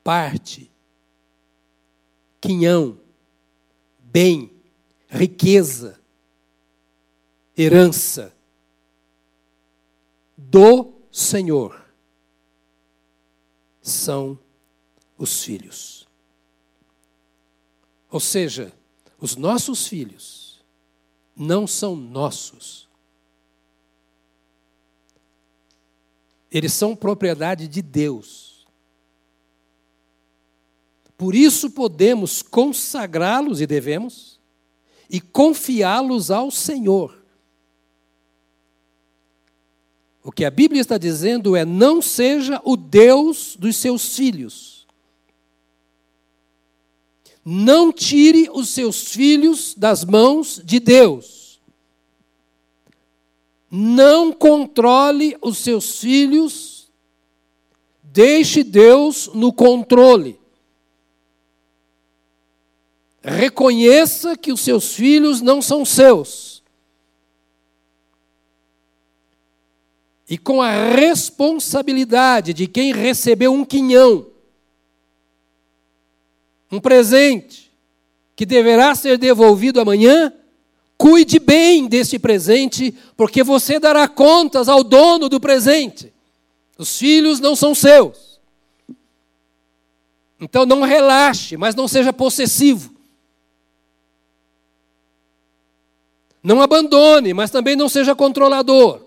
[0.03, 0.69] parte,
[2.41, 2.99] quinhão,
[3.97, 4.51] bem,
[5.07, 6.01] riqueza,
[7.57, 8.35] herança
[10.35, 11.81] do Senhor
[13.81, 14.37] são
[15.17, 16.05] os filhos.
[18.11, 18.73] Ou seja,
[19.17, 20.48] os nossos filhos
[21.39, 22.89] não são nossos.
[26.51, 28.67] Eles são propriedade de Deus.
[31.17, 34.39] Por isso podemos consagrá-los e devemos
[35.09, 37.17] e confiá-los ao Senhor.
[40.23, 44.78] O que a Bíblia está dizendo é: não seja o Deus dos seus filhos.
[47.43, 51.59] Não tire os seus filhos das mãos de Deus.
[53.71, 56.89] Não controle os seus filhos.
[58.03, 60.39] Deixe Deus no controle.
[63.21, 66.63] Reconheça que os seus filhos não são seus.
[70.29, 74.27] E com a responsabilidade de quem recebeu um quinhão,
[76.71, 77.71] um presente,
[78.35, 80.31] que deverá ser devolvido amanhã,
[80.97, 86.13] cuide bem deste presente, porque você dará contas ao dono do presente.
[86.77, 88.39] Os filhos não são seus.
[90.39, 92.93] Então não relaxe, mas não seja possessivo.
[96.41, 99.01] Não abandone, mas também não seja controlador.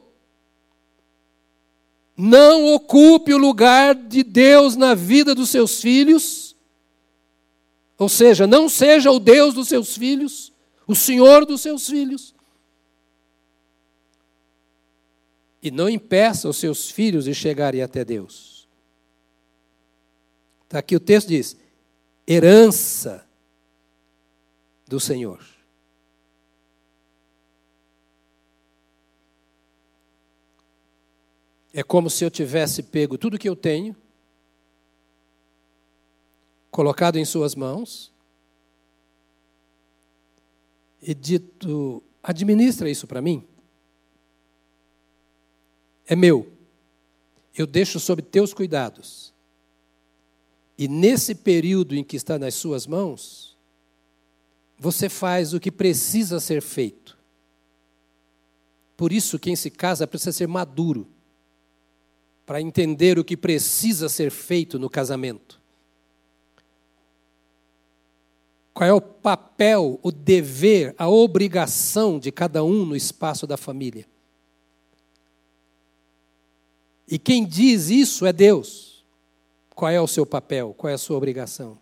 [2.16, 6.41] Não ocupe o lugar de Deus na vida dos seus filhos.
[8.03, 10.53] Ou seja, não seja o Deus dos seus filhos,
[10.88, 12.34] o Senhor dos seus filhos.
[15.62, 18.66] E não impeça os seus filhos de chegarem até Deus.
[20.64, 21.57] Está aqui o texto diz:
[22.26, 23.24] herança
[24.88, 25.40] do Senhor.
[31.72, 33.94] É como se eu tivesse pego tudo que eu tenho,
[36.72, 38.10] colocado em Suas mãos
[41.00, 43.44] e dito: administra isso para mim.
[46.06, 46.50] É meu.
[47.54, 49.32] Eu deixo sob teus cuidados.
[50.76, 53.56] E nesse período em que está nas suas mãos,
[54.78, 57.16] você faz o que precisa ser feito.
[58.96, 61.06] Por isso, quem se casa precisa ser maduro
[62.46, 65.61] para entender o que precisa ser feito no casamento.
[68.82, 74.04] Qual é o papel, o dever, a obrigação de cada um no espaço da família?
[77.06, 79.04] E quem diz isso é Deus.
[79.72, 80.74] Qual é o seu papel?
[80.76, 81.78] Qual é a sua obrigação?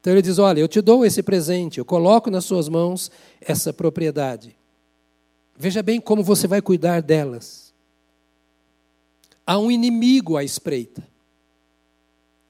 [0.00, 3.08] Então ele diz: Olha, eu te dou esse presente, eu coloco nas suas mãos
[3.40, 4.56] essa propriedade.
[5.56, 7.72] Veja bem como você vai cuidar delas.
[9.46, 11.06] Há um inimigo à espreita.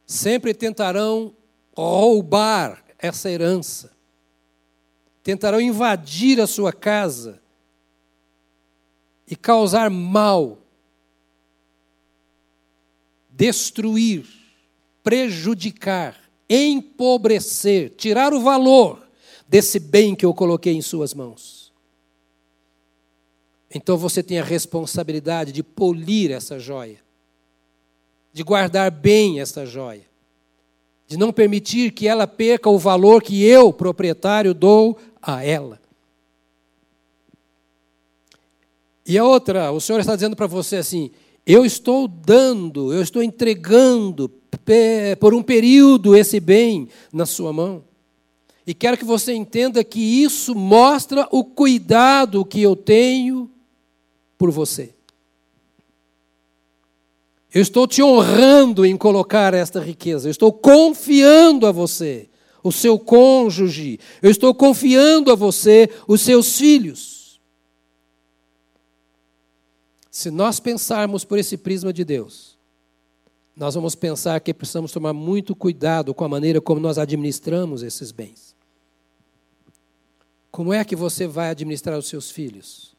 [0.06, 1.34] Sempre tentarão
[1.76, 3.92] roubar essa herança.
[5.22, 7.40] Tentarão invadir a sua casa
[9.26, 10.58] e causar mal,
[13.30, 14.26] destruir,
[15.02, 19.06] prejudicar, empobrecer, tirar o valor
[19.46, 21.72] desse bem que eu coloquei em suas mãos.
[23.74, 27.02] Então você tem a responsabilidade de polir essa joia,
[28.32, 30.06] de guardar bem essa joia,
[31.06, 35.80] de não permitir que ela perca o valor que eu, proprietário, dou a ela.
[39.06, 41.10] E a outra, o Senhor está dizendo para você assim:
[41.46, 44.30] eu estou dando, eu estou entregando
[45.20, 47.84] por um período esse bem na sua mão.
[48.66, 53.50] E quero que você entenda que isso mostra o cuidado que eu tenho
[54.38, 54.93] por você.
[57.54, 60.26] Eu estou te honrando em colocar esta riqueza.
[60.26, 62.28] Eu estou confiando a você,
[62.62, 64.00] o seu cônjuge.
[64.20, 67.40] Eu estou confiando a você, os seus filhos.
[70.10, 72.58] Se nós pensarmos por esse prisma de Deus,
[73.56, 78.10] nós vamos pensar que precisamos tomar muito cuidado com a maneira como nós administramos esses
[78.10, 78.54] bens.
[80.50, 82.94] Como é que você vai administrar os seus filhos?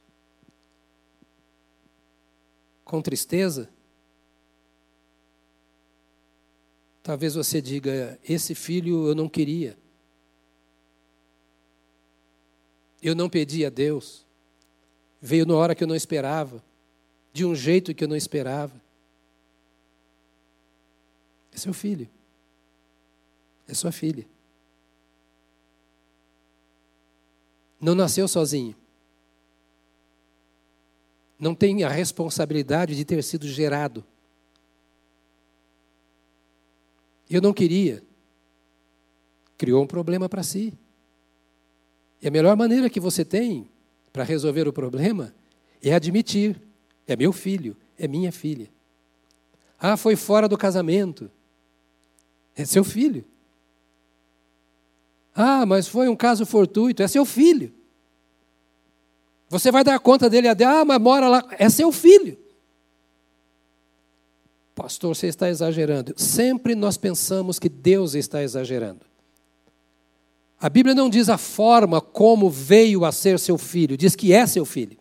[2.86, 3.68] com tristeza?
[7.06, 9.78] Talvez você diga: esse filho eu não queria.
[13.08, 14.26] eu não pedi a Deus.
[15.22, 16.64] Veio na hora que eu não esperava,
[17.32, 18.74] de um jeito que eu não esperava.
[21.54, 22.10] É seu filho.
[23.68, 24.26] É sua filha.
[27.80, 28.76] Não nasceu sozinho.
[31.38, 34.04] Não tem a responsabilidade de ter sido gerado.
[37.36, 38.02] Eu não queria.
[39.58, 40.74] Criou um problema para si.
[42.22, 43.70] E a melhor maneira que você tem
[44.14, 45.36] para resolver o problema
[45.84, 46.56] é admitir:
[47.06, 48.70] é meu filho, é minha filha.
[49.78, 51.30] Ah, foi fora do casamento.
[52.56, 53.26] É seu filho.
[55.36, 57.04] Ah, mas foi um caso fortuito.
[57.04, 57.74] É seu filho.
[59.50, 60.48] Você vai dar conta dele.
[60.48, 61.46] Ah, mas mora lá.
[61.60, 62.38] É seu filho.
[64.76, 66.14] Pastor, você está exagerando.
[66.18, 69.06] Sempre nós pensamos que Deus está exagerando.
[70.60, 74.46] A Bíblia não diz a forma como veio a ser seu filho, diz que é
[74.46, 74.98] seu filho.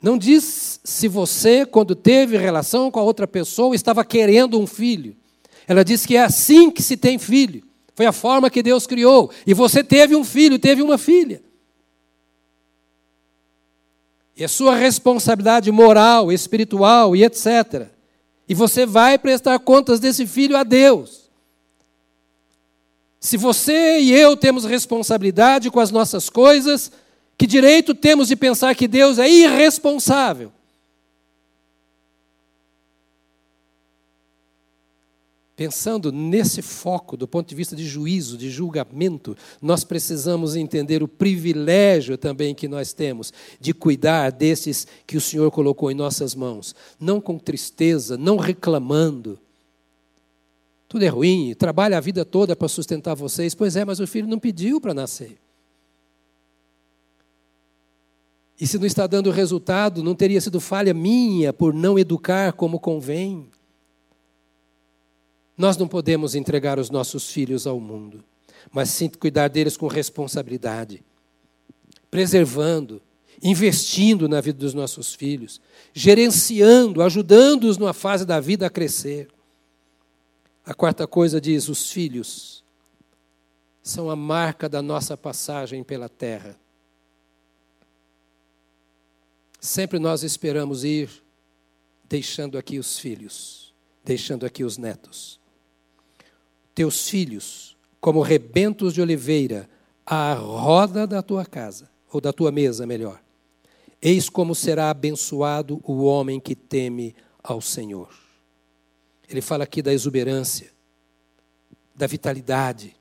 [0.00, 5.16] Não diz se você, quando teve relação com a outra pessoa, estava querendo um filho.
[5.66, 7.64] Ela diz que é assim que se tem filho.
[7.96, 9.30] Foi a forma que Deus criou.
[9.44, 11.42] E você teve um filho, teve uma filha.
[14.44, 17.88] A sua responsabilidade moral, espiritual e etc.
[18.48, 21.28] E você vai prestar contas desse filho a Deus.
[23.20, 26.92] Se você e eu temos responsabilidade com as nossas coisas,
[27.36, 30.52] que direito temos de pensar que Deus é irresponsável?
[35.58, 41.08] Pensando nesse foco, do ponto de vista de juízo, de julgamento, nós precisamos entender o
[41.08, 46.76] privilégio também que nós temos de cuidar desses que o Senhor colocou em nossas mãos,
[47.00, 49.36] não com tristeza, não reclamando.
[50.88, 53.52] Tudo é ruim, trabalha a vida toda para sustentar vocês.
[53.52, 55.40] Pois é, mas o filho não pediu para nascer.
[58.60, 62.78] E se não está dando resultado, não teria sido falha minha por não educar como
[62.78, 63.48] convém.
[65.58, 68.22] Nós não podemos entregar os nossos filhos ao mundo,
[68.70, 71.02] mas sim cuidar deles com responsabilidade,
[72.08, 73.02] preservando,
[73.42, 75.60] investindo na vida dos nossos filhos,
[75.92, 79.28] gerenciando, ajudando-os numa fase da vida a crescer.
[80.64, 82.62] A quarta coisa diz: os filhos
[83.82, 86.56] são a marca da nossa passagem pela terra.
[89.60, 91.10] Sempre nós esperamos ir
[92.08, 95.37] deixando aqui os filhos, deixando aqui os netos
[96.78, 99.68] teus filhos como rebentos de oliveira
[100.06, 103.20] à roda da tua casa, ou da tua mesa, melhor.
[104.00, 108.16] Eis como será abençoado o homem que teme ao Senhor.
[109.28, 110.70] Ele fala aqui da exuberância,
[111.96, 112.94] da vitalidade,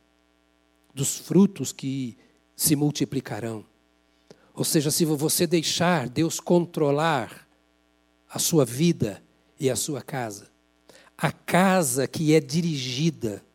[0.91, 2.17] dos frutos que
[2.55, 3.63] se multiplicarão.
[4.55, 7.47] Ou seja, se você deixar Deus controlar
[8.27, 9.21] a sua vida
[9.59, 10.49] e a sua casa,
[11.15, 13.45] a casa que é dirigida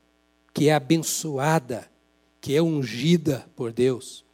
[0.53, 1.91] que é abençoada,
[2.41, 4.25] que é ungida por Deus.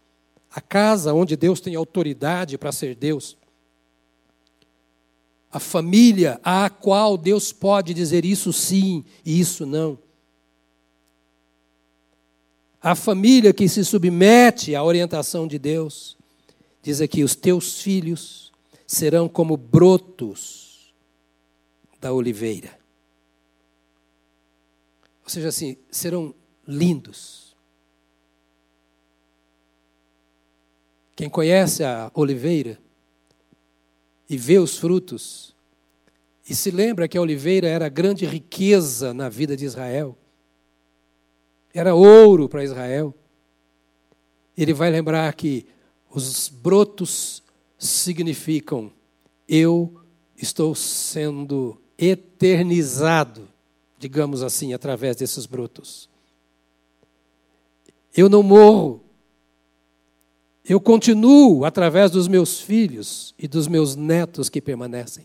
[0.51, 3.37] A casa onde Deus tem autoridade para ser Deus.
[5.51, 9.99] A família à qual Deus pode dizer isso sim e isso não.
[12.81, 16.17] A família que se submete à orientação de Deus.
[16.83, 18.53] Diz aqui: os teus filhos
[18.87, 20.95] serão como brotos
[22.01, 22.79] da oliveira.
[25.29, 26.35] Ou seja, assim, serão
[26.67, 27.55] lindos.
[31.15, 32.79] Quem conhece a oliveira
[34.27, 35.55] e vê os frutos,
[36.49, 40.17] e se lembra que a oliveira era grande riqueza na vida de Israel,
[41.75, 43.15] era ouro para Israel,
[44.57, 45.67] ele vai lembrar que
[46.09, 47.43] os brotos
[47.77, 48.91] significam
[49.47, 49.95] eu
[50.39, 53.47] estou sendo eternizado
[53.99, 56.09] digamos assim, através desses brotos.
[58.17, 59.03] Eu não morro.
[60.65, 65.25] Eu continuo através dos meus filhos e dos meus netos que permanecem.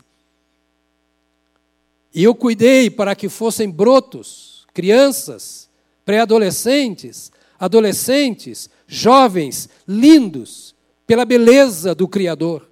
[2.14, 5.68] E eu cuidei para que fossem brotos, crianças,
[6.04, 10.74] pré-adolescentes, adolescentes, jovens, lindos,
[11.06, 12.68] pela beleza do Criador,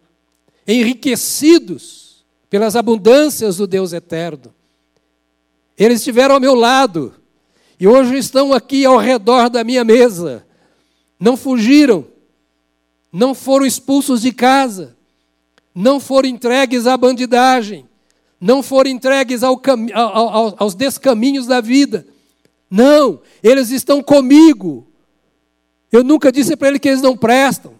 [0.66, 4.54] enriquecidos pelas abundâncias do Deus eterno.
[5.76, 7.14] Eles estiveram ao meu lado
[7.78, 10.46] e hoje estão aqui ao redor da minha mesa.
[11.18, 12.06] Não fugiram,
[13.12, 14.96] não foram expulsos de casa,
[15.74, 17.86] não foram entregues à bandidagem,
[18.40, 19.60] não foram entregues ao
[19.94, 22.06] ao, aos descaminhos da vida.
[22.70, 24.86] Não, eles estão comigo.
[25.90, 27.74] Eu nunca disse para ele que eles não prestam,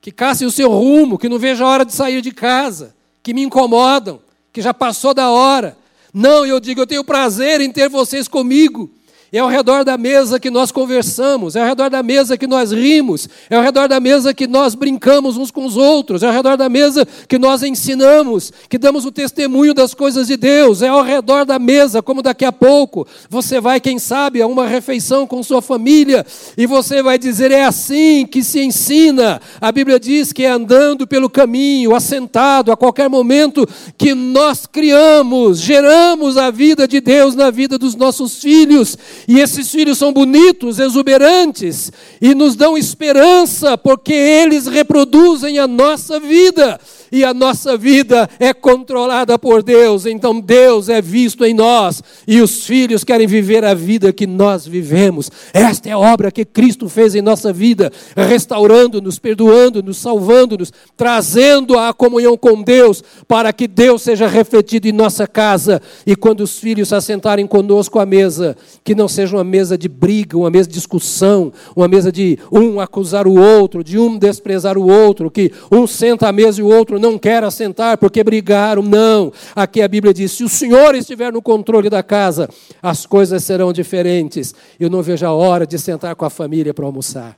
[0.00, 3.34] que caçem o seu rumo, que não vejo a hora de sair de casa, que
[3.34, 4.20] me incomodam,
[4.52, 5.76] que já passou da hora.
[6.18, 8.90] Não, eu digo, eu tenho prazer em ter vocês comigo.
[9.32, 12.70] É ao redor da mesa que nós conversamos, é ao redor da mesa que nós
[12.70, 16.32] rimos, é ao redor da mesa que nós brincamos uns com os outros, é ao
[16.32, 20.88] redor da mesa que nós ensinamos, que damos o testemunho das coisas de Deus, é
[20.88, 25.26] ao redor da mesa, como daqui a pouco você vai, quem sabe, a uma refeição
[25.26, 26.24] com sua família
[26.56, 29.40] e você vai dizer: é assim que se ensina.
[29.60, 33.68] A Bíblia diz que é andando pelo caminho, assentado, a qualquer momento
[33.98, 38.96] que nós criamos, geramos a vida de Deus na vida dos nossos filhos
[39.26, 41.90] e esses filhos são bonitos, exuberantes
[42.20, 46.78] e nos dão esperança, porque eles reproduzem a nossa vida
[47.10, 52.02] e a nossa vida é controlada por Deus, então Deus é visto em nós.
[52.26, 55.30] E os filhos querem viver a vida que nós vivemos.
[55.52, 61.92] Esta é a obra que Cristo fez em nossa vida, restaurando-nos, perdoando-nos, salvando-nos, trazendo a
[61.92, 65.80] comunhão com Deus, para que Deus seja refletido em nossa casa.
[66.06, 69.88] E quando os filhos se assentarem conosco à mesa, que não seja uma mesa de
[69.88, 74.76] briga, uma mesa de discussão, uma mesa de um acusar o outro, de um desprezar
[74.78, 78.82] o outro, que um senta à mesa e o outro não quer assentar porque brigaram.
[78.82, 79.32] Não.
[79.54, 82.48] Aqui a Bíblia diz: se o Senhor estiver no controle da casa,
[82.82, 84.54] as coisas serão diferentes.
[84.78, 87.36] Eu não vejo a hora de sentar com a família para almoçar.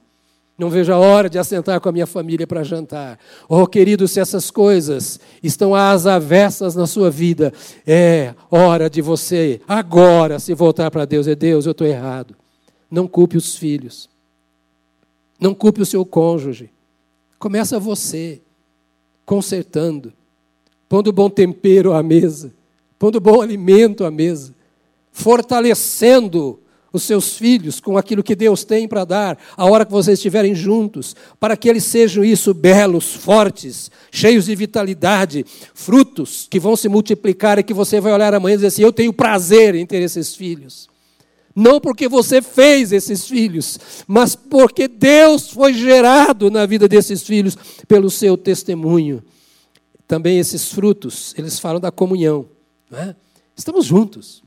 [0.59, 3.17] Não vejo a hora de assentar com a minha família para jantar.
[3.49, 7.53] Oh, querido, se essas coisas estão às avessas na sua vida,
[7.87, 11.29] é hora de você, agora, se voltar para Deus.
[11.29, 12.35] É Deus, eu estou errado.
[12.91, 14.09] Não culpe os filhos.
[15.39, 16.71] Não culpe o seu cônjuge.
[17.39, 18.41] Começa você
[19.29, 20.11] consertando,
[20.89, 22.51] pondo bom tempero à mesa,
[22.99, 24.55] pondo bom alimento à mesa,
[25.13, 26.59] fortalecendo
[26.91, 30.55] os seus filhos com aquilo que Deus tem para dar, a hora que vocês estiverem
[30.55, 36.89] juntos, para que eles sejam isso belos, fortes, cheios de vitalidade, frutos que vão se
[36.89, 40.01] multiplicar e que você vai olhar amanhã e dizer assim: Eu tenho prazer em ter
[40.01, 40.89] esses filhos.
[41.59, 47.57] Não porque você fez esses filhos, mas porque Deus foi gerado na vida desses filhos
[47.89, 49.25] pelo seu testemunho.
[50.07, 52.49] Também esses frutos, eles falam da comunhão.
[52.93, 53.13] É?
[53.57, 54.41] Estamos juntos.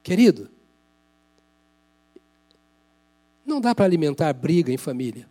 [0.00, 0.48] Querido,
[3.44, 5.28] não dá para alimentar briga em família.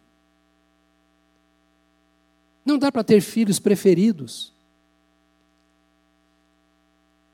[2.66, 4.52] Não dá para ter filhos preferidos.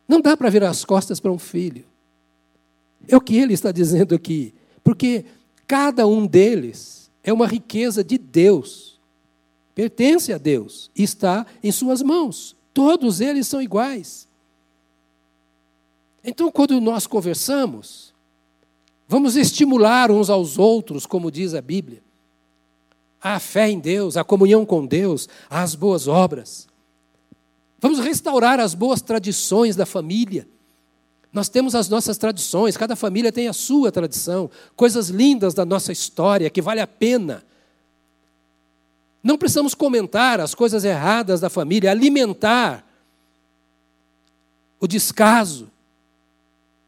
[0.08, 1.90] Não dá para virar as costas para um filho.
[3.08, 4.54] É o que ele está dizendo aqui.
[4.84, 5.26] Porque
[5.68, 9.00] cada um deles é uma riqueza de Deus.
[9.74, 12.56] Pertence a Deus está em suas mãos.
[12.74, 14.28] Todos eles são iguais.
[16.24, 18.14] Então, quando nós conversamos,
[19.08, 22.02] vamos estimular uns aos outros, como diz a Bíblia,
[23.22, 26.68] a fé em Deus, a comunhão com Deus, as boas obras.
[27.80, 30.48] Vamos restaurar as boas tradições da família.
[31.34, 35.92] Nós temos as nossas tradições, cada família tem a sua tradição, coisas lindas da nossa
[35.92, 37.44] história que vale a pena.
[39.24, 42.86] Não precisamos comentar as coisas erradas da família, alimentar
[44.80, 45.70] o descaso,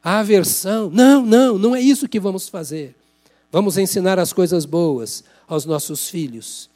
[0.02, 0.90] a aversão.
[0.90, 2.94] Não, não, não é isso que vamos fazer.
[3.50, 6.68] Vamos ensinar as coisas boas aos nossos filhos.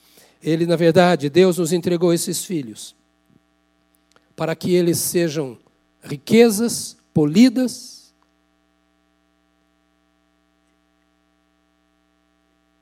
[0.42, 2.94] Ele, na verdade, Deus nos entregou esses filhos
[4.36, 5.58] para que eles sejam
[6.00, 8.14] riquezas polidas,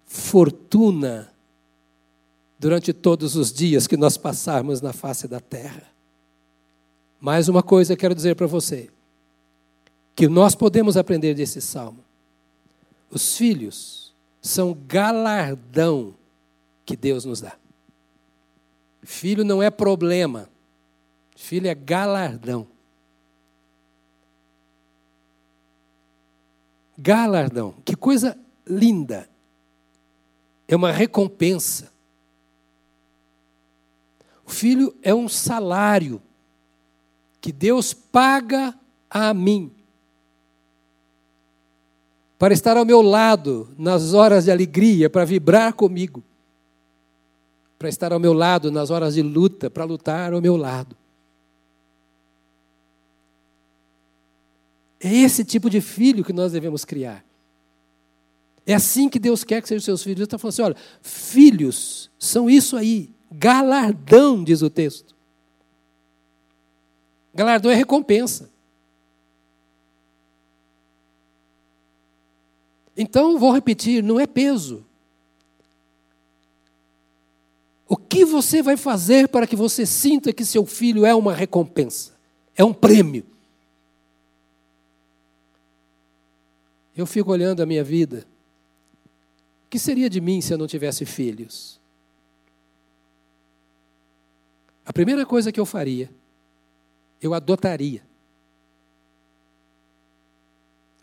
[0.05, 1.33] fortuna
[2.59, 5.91] durante todos os dias que nós passarmos na face da terra.
[7.19, 8.91] Mais uma coisa eu quero dizer para você,
[10.15, 12.05] que nós podemos aprender desse salmo.
[13.11, 14.13] Os filhos
[14.43, 16.15] são galardão
[16.85, 17.57] que Deus nos dá.
[19.03, 20.47] Filho não é problema,
[21.35, 22.76] filho é galardão.
[26.99, 28.37] Galardão, que coisa
[28.67, 29.29] linda.
[30.67, 31.93] É uma recompensa.
[34.45, 36.23] O filho é um salário
[37.41, 38.75] que Deus paga
[39.11, 39.73] a mim
[42.39, 46.23] para estar ao meu lado nas horas de alegria, para vibrar comigo,
[47.79, 50.97] para estar ao meu lado nas horas de luta, para lutar ao meu lado.
[55.07, 57.25] É esse tipo de filho que nós devemos criar.
[58.67, 60.17] É assim que Deus quer que sejam seus filhos.
[60.17, 65.15] Deus está falando assim: olha, filhos são isso aí, galardão, diz o texto.
[67.33, 68.51] Galardão é recompensa.
[72.97, 74.85] Então, vou repetir: não é peso,
[77.89, 82.15] O que você vai fazer para que você sinta que seu filho é uma recompensa,
[82.57, 83.36] é um prêmio?
[86.97, 88.27] Eu fico olhando a minha vida.
[89.67, 91.79] O que seria de mim se eu não tivesse filhos?
[94.85, 96.11] A primeira coisa que eu faria,
[97.21, 98.03] eu adotaria.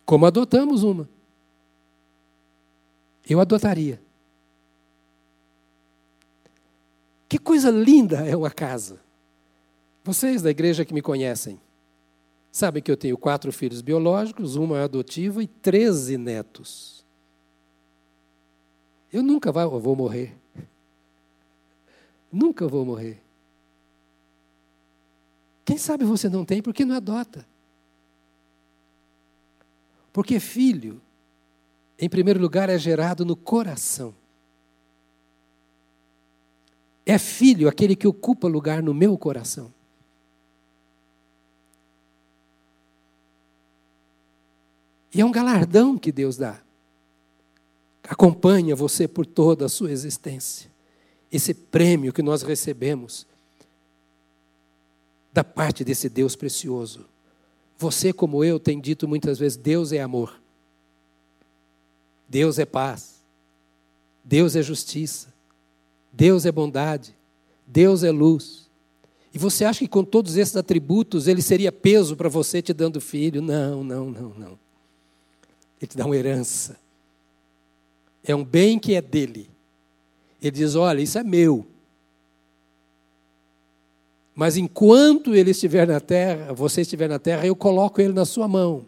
[0.05, 1.07] Como adotamos uma.
[3.29, 4.01] Eu adotaria.
[7.29, 8.99] Que coisa linda é uma casa.
[10.03, 11.59] Vocês da igreja que me conhecem
[12.53, 17.03] sabem que eu tenho quatro filhos biológicos, uma é adotiva e treze netos.
[19.11, 20.37] Eu nunca vou morrer.
[22.31, 23.21] Nunca vou morrer.
[25.63, 27.45] Quem sabe você não tem porque não adota.
[30.11, 30.99] Porque filho,
[31.97, 34.15] em primeiro lugar, é gerado no coração.
[37.05, 39.71] É filho aquele que ocupa lugar no meu coração.
[45.13, 46.59] E é um galardão que Deus dá.
[48.03, 50.71] Acompanha você por toda a sua existência.
[51.31, 53.25] Esse prêmio que nós recebemos
[55.31, 57.05] da parte desse Deus precioso.
[57.77, 60.39] Você, como eu, tem dito muitas vezes: Deus é amor,
[62.29, 63.21] Deus é paz,
[64.23, 65.33] Deus é justiça,
[66.11, 67.15] Deus é bondade,
[67.65, 68.69] Deus é luz.
[69.33, 73.01] E você acha que com todos esses atributos ele seria peso para você te dando
[73.01, 73.41] filho?
[73.41, 74.62] Não, não, não, não.
[75.83, 76.79] Ele te dá uma herança.
[78.23, 79.49] É um bem que é dele.
[80.41, 81.65] Ele diz: olha, isso é meu.
[84.33, 88.47] Mas enquanto ele estiver na terra, você estiver na terra, eu coloco ele na sua
[88.47, 88.87] mão.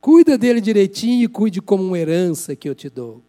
[0.00, 3.22] Cuida dele direitinho e cuide como uma herança que eu te dou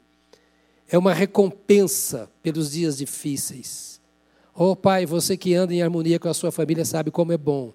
[0.89, 3.99] é uma recompensa pelos dias difíceis.
[4.55, 7.73] Oh, Pai, você que anda em harmonia com a sua família sabe como é bom.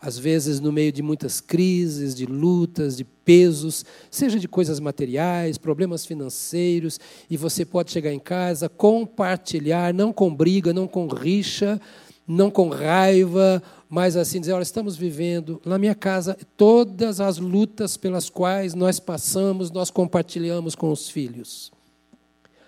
[0.00, 5.58] Às vezes, no meio de muitas crises, de lutas, de pesos, seja de coisas materiais,
[5.58, 6.98] problemas financeiros,
[7.28, 11.78] e você pode chegar em casa, compartilhar, não com briga, não com rixa,
[12.26, 17.96] não com raiva, mas assim dizer: olha, estamos vivendo na minha casa todas as lutas
[17.96, 21.72] pelas quais nós passamos, nós compartilhamos com os filhos.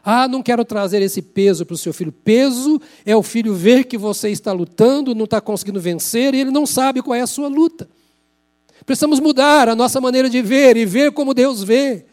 [0.04, 2.10] Ah, não quero trazer esse peso para o seu filho.
[2.10, 6.50] Peso é o filho ver que você está lutando, não está conseguindo vencer e ele
[6.50, 7.88] não sabe qual é a sua luta.
[8.84, 12.04] Precisamos mudar a nossa maneira de ver e ver como Deus vê.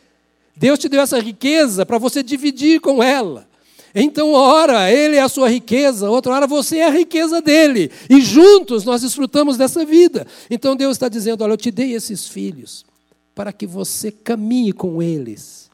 [0.55, 3.49] Deus te deu essa riqueza para você dividir com ela.
[3.95, 7.89] Então, ora, Ele é a sua riqueza, outra hora você é a riqueza dele.
[8.07, 10.27] E juntos nós desfrutamos dessa vida.
[10.47, 12.85] Então Deus está dizendo: olha, eu te dei esses filhos
[13.33, 15.68] para que você caminhe com eles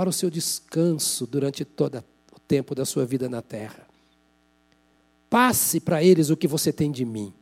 [0.00, 2.02] para o seu descanso durante todo
[2.34, 3.86] o tempo da sua vida na terra.
[5.28, 7.34] Passe para eles o que você tem de mim.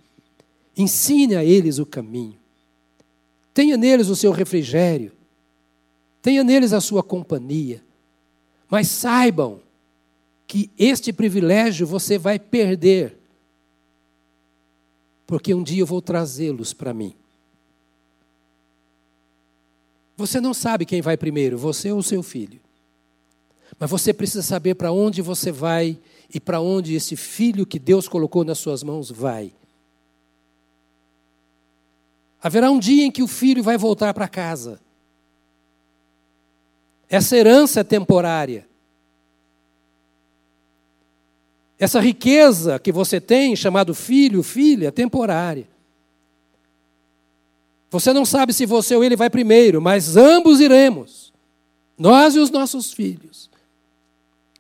[0.77, 2.37] Ensine a eles o caminho.
[3.55, 5.13] Tenha neles o seu refrigério.
[6.21, 7.81] Tenha neles a sua companhia.
[8.69, 9.61] Mas saibam
[10.45, 13.17] que este privilégio você vai perder.
[15.29, 17.15] Porque um dia eu vou trazê-los para mim.
[20.19, 22.61] Você não sabe quem vai primeiro, você ou seu filho.
[23.79, 25.97] Mas você precisa saber para onde você vai
[26.35, 29.53] e para onde esse filho que Deus colocou nas suas mãos vai.
[32.43, 34.81] Haverá um dia em que o filho vai voltar para casa.
[37.09, 38.67] Essa herança é temporária.
[41.79, 45.69] Essa riqueza que você tem, chamado filho, filha, é temporária.
[47.91, 51.33] Você não sabe se você ou ele vai primeiro, mas ambos iremos.
[51.97, 53.51] Nós e os nossos filhos.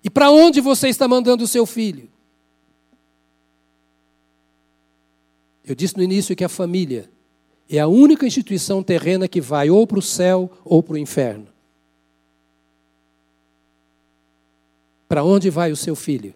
[0.02, 2.08] E para onde você está mandando o seu filho?
[5.64, 7.10] Eu disse no início que a família
[7.68, 11.46] é a única instituição terrena que vai ou para o céu ou para o inferno.
[15.06, 16.34] Para onde vai o seu filho?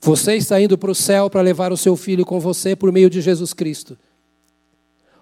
[0.00, 3.10] Você está indo para o céu para levar o seu filho com você por meio
[3.10, 3.98] de Jesus Cristo.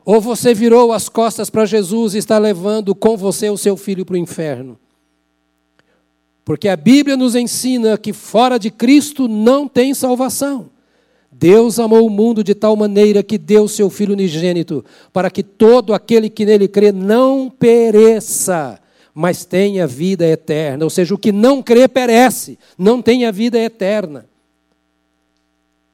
[0.05, 4.07] Ou você virou as costas para Jesus e está levando com você o seu filho
[4.07, 4.79] para o inferno.
[6.45, 10.71] Porque a Bíblia nos ensina que fora de Cristo não tem salvação.
[11.31, 15.43] Deus amou o mundo de tal maneira que deu o seu Filho unigênito, para que
[15.43, 18.81] todo aquele que nele crê não pereça,
[19.13, 20.85] mas tenha vida eterna.
[20.85, 24.28] Ou seja, o que não crê perece, não tem a vida eterna.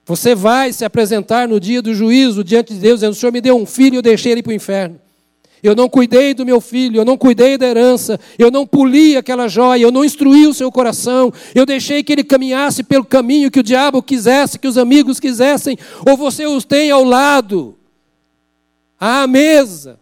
[0.06, 3.40] Você vai se apresentar no dia do juízo diante de Deus, dizendo: O Senhor me
[3.40, 5.00] deu um filho e eu deixei ele para o inferno.
[5.62, 9.48] eu não cuidei do meu filho, eu não cuidei da herança, eu não poli aquela
[9.48, 13.60] joia, eu não instruí o seu coração, eu deixei que ele caminhasse pelo caminho que
[13.60, 17.74] o diabo quisesse, que os amigos quisessem, ou você os tem ao lado,
[19.00, 19.98] à mesa,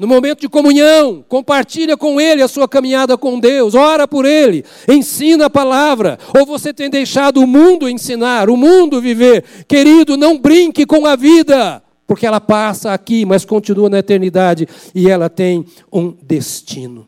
[0.00, 4.64] no momento de comunhão, compartilha com ele a sua caminhada com Deus, ora por ele,
[4.88, 9.44] ensina a palavra, ou você tem deixado o mundo ensinar, o mundo viver.
[9.68, 15.06] Querido, não brinque com a vida, porque ela passa aqui, mas continua na eternidade e
[15.06, 17.06] ela tem um destino.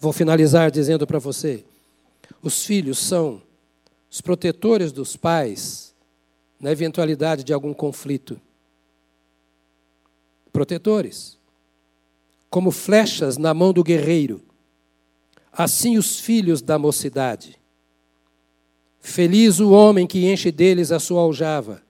[0.00, 1.64] Vou finalizar dizendo para você:
[2.42, 3.40] os filhos são
[4.10, 5.94] os protetores dos pais
[6.58, 8.40] na eventualidade de algum conflito.
[10.52, 11.40] Protetores
[12.52, 14.42] como flechas na mão do guerreiro.
[15.50, 17.58] Assim os filhos da mocidade.
[19.00, 21.80] Feliz o homem que enche deles a sua aljava.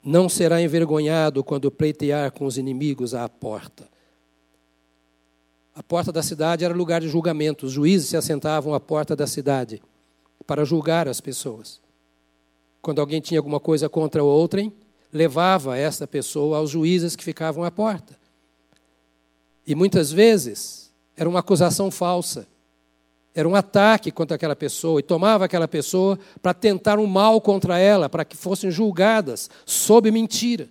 [0.00, 3.88] Não será envergonhado quando pleitear com os inimigos à porta.
[5.74, 7.66] A porta da cidade era lugar de julgamento.
[7.66, 9.82] Os juízes se assentavam à porta da cidade
[10.46, 11.80] para julgar as pessoas.
[12.80, 14.72] Quando alguém tinha alguma coisa contra outrem,
[15.12, 18.17] levava essa pessoa aos juízes que ficavam à porta.
[19.68, 22.48] E muitas vezes era uma acusação falsa.
[23.34, 27.78] Era um ataque contra aquela pessoa e tomava aquela pessoa para tentar um mal contra
[27.78, 30.70] ela, para que fossem julgadas sob mentira.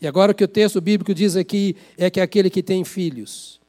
[0.00, 3.60] E agora o que o texto bíblico diz aqui é que aquele que tem filhos,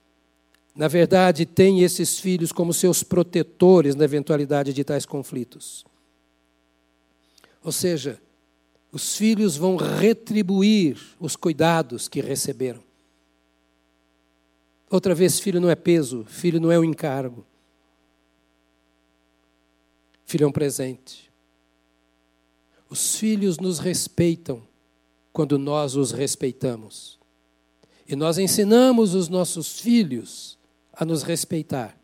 [0.75, 5.85] na verdade, tem esses filhos como seus protetores na eventualidade de tais conflitos.
[7.63, 8.19] Ou seja,
[8.91, 12.83] os filhos vão retribuir os cuidados que receberam.
[14.95, 17.45] Outra vez, filho não é peso, filho não é um encargo.
[20.25, 21.29] Filho é um presente.
[22.89, 24.65] Os filhos nos respeitam
[25.33, 27.19] quando nós os respeitamos.
[28.07, 30.57] E nós ensinamos os nossos filhos
[30.93, 31.99] a nos respeitar,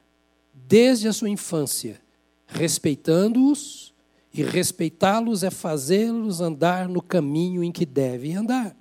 [0.54, 2.02] desde a sua infância,
[2.46, 3.94] respeitando-os,
[4.34, 8.76] e respeitá-los é fazê-los andar no caminho em que devem andar.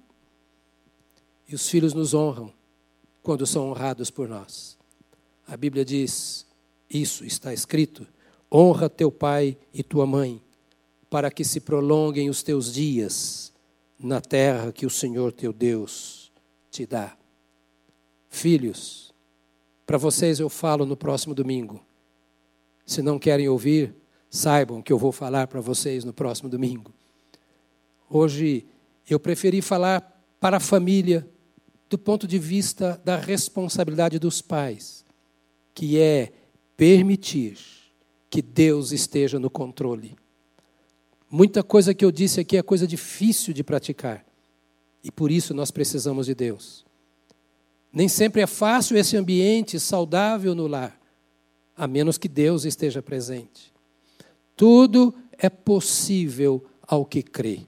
[1.49, 2.53] E os filhos nos honram
[3.23, 4.79] quando são honrados por nós.
[5.47, 6.47] A Bíblia diz:
[6.89, 8.07] Isso está escrito:
[8.53, 10.43] honra teu pai e tua mãe,
[11.09, 13.53] para que se prolonguem os teus dias
[13.99, 16.33] na terra que o Senhor teu Deus
[16.71, 17.17] te dá.
[18.29, 19.13] Filhos,
[19.85, 21.85] para vocês eu falo no próximo domingo.
[22.87, 23.95] Se não querem ouvir,
[24.31, 26.93] saibam que eu vou falar para vocês no próximo domingo.
[28.09, 28.65] Hoje
[29.09, 30.01] eu preferi falar
[30.39, 31.29] para a família
[31.91, 35.05] do ponto de vista da responsabilidade dos pais,
[35.75, 36.33] que é
[36.77, 37.59] permitir
[38.31, 40.17] que Deus esteja no controle.
[41.29, 44.25] Muita coisa que eu disse aqui é coisa difícil de praticar,
[45.03, 46.87] e por isso nós precisamos de Deus.
[47.93, 50.97] Nem sempre é fácil esse ambiente saudável no lar,
[51.77, 53.73] a menos que Deus esteja presente.
[54.55, 57.67] Tudo é possível ao que crê,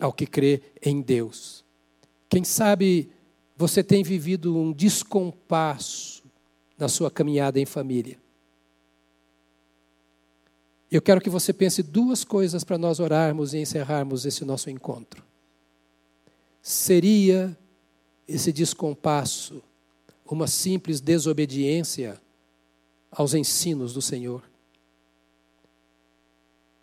[0.00, 1.67] ao que crê em Deus.
[2.28, 3.10] Quem sabe
[3.56, 6.22] você tem vivido um descompasso
[6.78, 8.18] na sua caminhada em família.
[10.90, 15.22] Eu quero que você pense duas coisas para nós orarmos e encerrarmos esse nosso encontro.
[16.62, 17.56] Seria
[18.26, 19.62] esse descompasso
[20.24, 22.20] uma simples desobediência
[23.10, 24.42] aos ensinos do Senhor?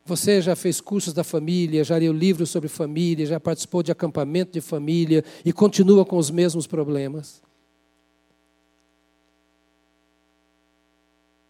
[0.05, 4.51] Você já fez cursos da família, já leu livros sobre família, já participou de acampamento
[4.51, 7.41] de família e continua com os mesmos problemas?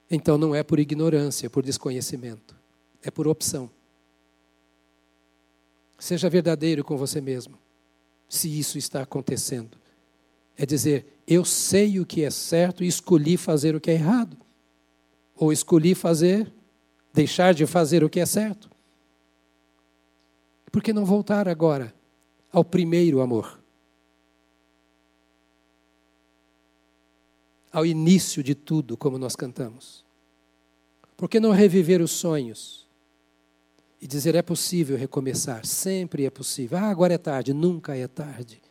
[0.10, 2.56] Então não é por ignorância, é por desconhecimento,
[3.04, 3.70] é por opção.
[6.00, 7.58] Seja verdadeiro com você mesmo,
[8.30, 9.78] se isso está acontecendo.
[10.58, 14.38] É dizer, eu sei o que é certo e escolhi fazer o que é errado.
[15.36, 16.50] Ou escolhi fazer
[17.16, 18.70] deixar de fazer o que é certo?
[20.72, 21.96] Por que não voltar agora
[22.52, 23.60] ao primeiro amor?
[27.72, 30.04] Ao início de tudo, como nós cantamos.
[31.16, 32.86] Por que não reviver os sonhos?
[34.02, 36.78] E dizer: é possível recomeçar, sempre é possível.
[36.78, 38.62] Ah, agora é tarde, nunca é tarde.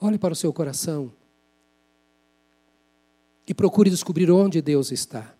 [0.00, 1.12] Olhe para o seu coração
[3.46, 5.35] e procure descobrir onde Deus está.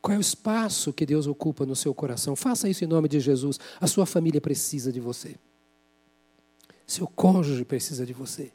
[0.00, 2.36] Qual é o espaço que Deus ocupa no seu coração?
[2.36, 3.58] Faça isso em nome de Jesus.
[3.80, 5.36] A sua família precisa de você.
[6.86, 8.52] Seu cônjuge precisa de você.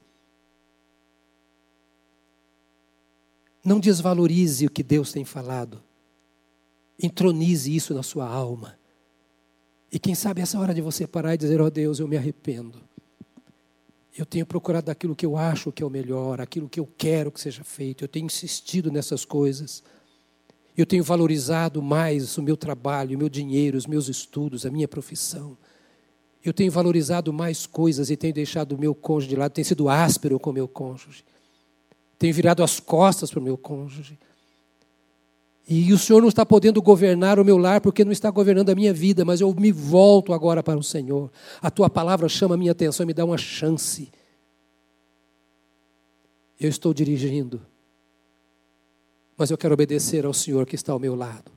[3.63, 5.81] Não desvalorize o que Deus tem falado.
[7.01, 8.77] Entronize isso na sua alma.
[9.91, 12.17] E quem sabe essa hora de você parar e dizer: Ó oh Deus, eu me
[12.17, 12.81] arrependo.
[14.15, 17.31] Eu tenho procurado aquilo que eu acho que é o melhor, aquilo que eu quero
[17.31, 18.03] que seja feito.
[18.03, 19.83] Eu tenho insistido nessas coisas.
[20.75, 24.87] Eu tenho valorizado mais o meu trabalho, o meu dinheiro, os meus estudos, a minha
[24.87, 25.57] profissão.
[26.43, 29.87] Eu tenho valorizado mais coisas e tenho deixado o meu cônjuge de lado, tenho sido
[29.87, 31.23] áspero com o meu cônjuge.
[32.17, 34.17] Tenho virado as costas para o meu cônjuge.
[35.67, 38.75] E o Senhor não está podendo governar o meu lar porque não está governando a
[38.75, 41.31] minha vida, mas eu me volto agora para o Senhor.
[41.61, 44.11] A tua palavra chama a minha atenção e me dá uma chance.
[46.59, 47.61] Eu estou dirigindo,
[49.37, 51.51] mas eu quero obedecer ao Senhor que está ao meu lado.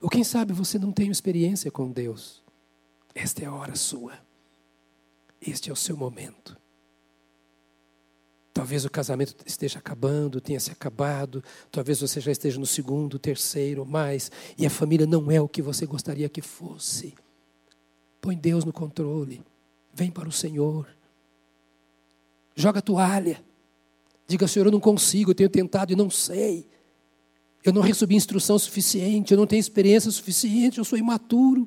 [0.00, 2.42] Ou quem sabe você não tem experiência com Deus.
[3.14, 4.12] Esta é a hora sua.
[5.40, 6.56] Este é o seu momento.
[8.52, 13.86] Talvez o casamento esteja acabando, tenha se acabado, talvez você já esteja no segundo, terceiro,
[13.86, 17.14] mais, e a família não é o que você gostaria que fosse.
[18.20, 19.44] Põe Deus no controle,
[19.94, 20.88] vem para o Senhor.
[22.56, 23.40] Joga a toalha.
[24.28, 26.68] Diga, Senhor, eu não consigo, eu tenho tentado e não sei.
[27.64, 31.66] Eu não recebi instrução suficiente, eu não tenho experiência suficiente, eu sou imaturo.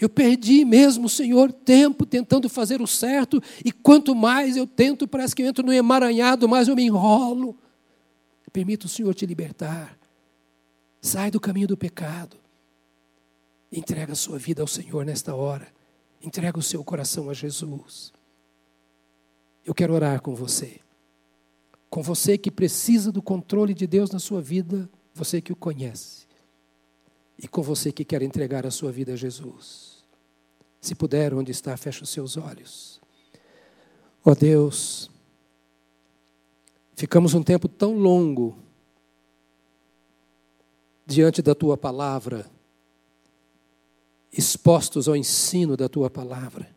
[0.00, 5.34] Eu perdi mesmo, Senhor, tempo tentando fazer o certo, e quanto mais eu tento, parece
[5.34, 7.56] que eu entro no emaranhado, mais eu me enrolo.
[8.52, 9.96] Permita o Senhor te libertar.
[11.00, 12.36] Sai do caminho do pecado.
[13.70, 15.66] Entrega a sua vida ao Senhor nesta hora.
[16.20, 18.12] Entrega o seu coração a Jesus.
[19.64, 20.80] Eu quero orar com você.
[21.92, 26.26] Com você que precisa do controle de Deus na sua vida, você que o conhece.
[27.38, 30.02] E com você que quer entregar a sua vida a Jesus.
[30.80, 32.98] Se puder, onde está, feche os seus olhos.
[34.24, 35.10] Ó oh Deus,
[36.94, 38.56] ficamos um tempo tão longo
[41.04, 42.50] diante da tua palavra,
[44.32, 46.74] expostos ao ensino da tua palavra.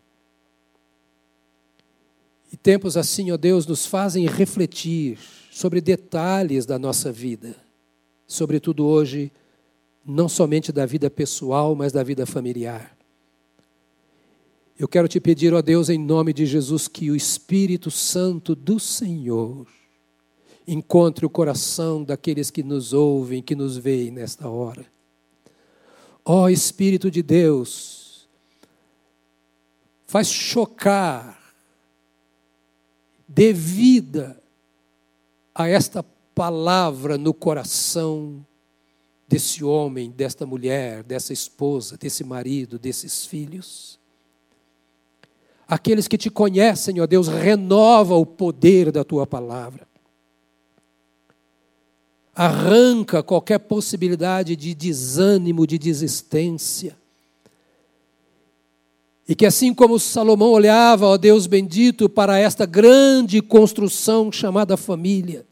[2.66, 5.20] Tempos assim, ó Deus, nos fazem refletir
[5.51, 7.55] sobre detalhes da nossa vida,
[8.26, 9.32] sobretudo hoje,
[10.03, 12.97] não somente da vida pessoal, mas da vida familiar.
[14.80, 18.80] Eu quero te pedir, ó Deus, em nome de Jesus, que o Espírito Santo do
[18.80, 19.68] Senhor
[20.68, 24.88] encontre o coração daqueles que nos ouvem, que nos veem nesta hora.
[26.26, 28.28] Ó Espírito de Deus,
[30.07, 31.45] faz chocar,
[33.36, 34.42] dê vida
[35.54, 36.02] a esta
[36.34, 38.46] palavra no coração
[39.28, 44.00] desse homem, desta mulher, dessa esposa, desse marido, desses filhos.
[45.68, 49.86] Aqueles que te conhecem, ó Deus, renova o poder da tua palavra.
[52.34, 56.96] Arranca qualquer possibilidade de desânimo, de desistência.
[59.28, 65.45] E que assim como Salomão olhava, ó Deus bendito, para esta grande construção chamada família,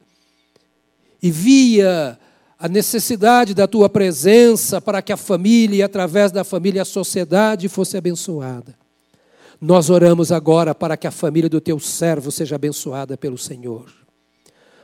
[1.22, 2.20] e via
[2.60, 7.68] a necessidade da tua presença para que a família, e através da família, a sociedade
[7.68, 8.78] fosse abençoada.
[9.60, 13.86] Nós oramos agora para que a família do teu servo seja abençoada pelo Senhor.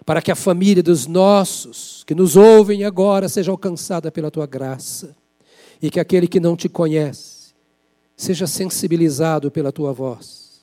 [0.05, 5.15] Para que a família dos nossos que nos ouvem agora seja alcançada pela tua graça.
[5.81, 7.38] E que aquele que não te conhece
[8.19, 10.61] seja sensibilizado pela tua voz.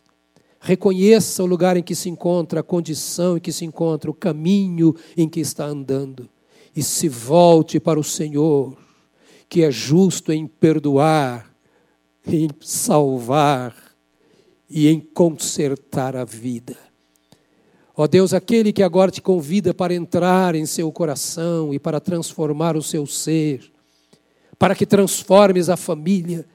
[0.61, 4.94] Reconheça o lugar em que se encontra, a condição em que se encontra, o caminho
[5.16, 6.28] em que está andando.
[6.76, 8.76] E se volte para o Senhor,
[9.48, 11.50] que é justo em perdoar,
[12.26, 13.74] em salvar
[14.68, 16.76] e em consertar a vida.
[17.96, 22.76] Ó Deus, aquele que agora te convida para entrar em seu coração e para transformar
[22.76, 23.72] o seu ser,
[24.59, 26.46] para que transformes a família,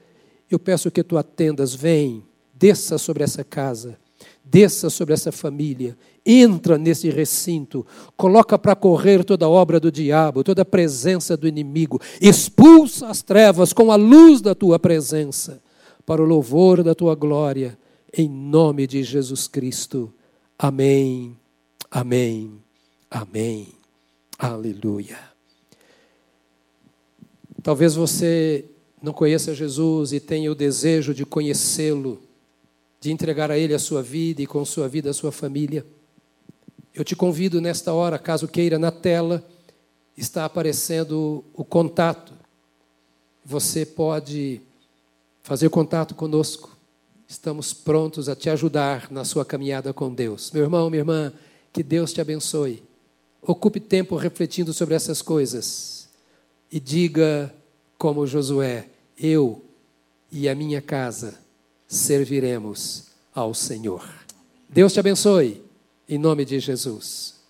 [0.54, 2.24] eu peço que tu atendas, vem,
[2.54, 3.98] desça sobre essa casa,
[4.44, 10.64] desça sobre essa família, entra nesse recinto, coloca para correr toda obra do diabo, toda
[10.64, 15.60] presença do inimigo, expulsa as trevas com a luz da tua presença,
[16.04, 17.78] para o louvor da tua glória
[18.16, 20.12] em nome de Jesus Cristo.
[20.58, 21.36] Amém,
[21.90, 22.52] amém,
[23.10, 23.68] amém.
[24.38, 25.18] Aleluia.
[27.62, 28.64] Talvez você
[29.02, 32.22] não conheça Jesus e tenha o desejo de conhecê-lo,
[33.00, 35.84] de entregar a Ele a sua vida e com sua vida a sua família.
[36.94, 39.44] Eu te convido nesta hora, caso queira, na tela
[40.16, 42.32] está aparecendo o contato.
[43.44, 44.60] Você pode
[45.42, 46.72] fazer contato conosco
[47.32, 50.50] estamos prontos a te ajudar na sua caminhada com Deus.
[50.52, 51.32] Meu irmão, minha irmã,
[51.72, 52.82] que Deus te abençoe.
[53.40, 56.08] Ocupe tempo refletindo sobre essas coisas
[56.70, 57.52] e diga
[57.96, 58.86] como Josué:
[59.18, 59.62] eu
[60.30, 61.38] e a minha casa
[61.86, 64.08] serviremos ao Senhor.
[64.68, 65.62] Deus te abençoe,
[66.08, 67.41] em nome de Jesus.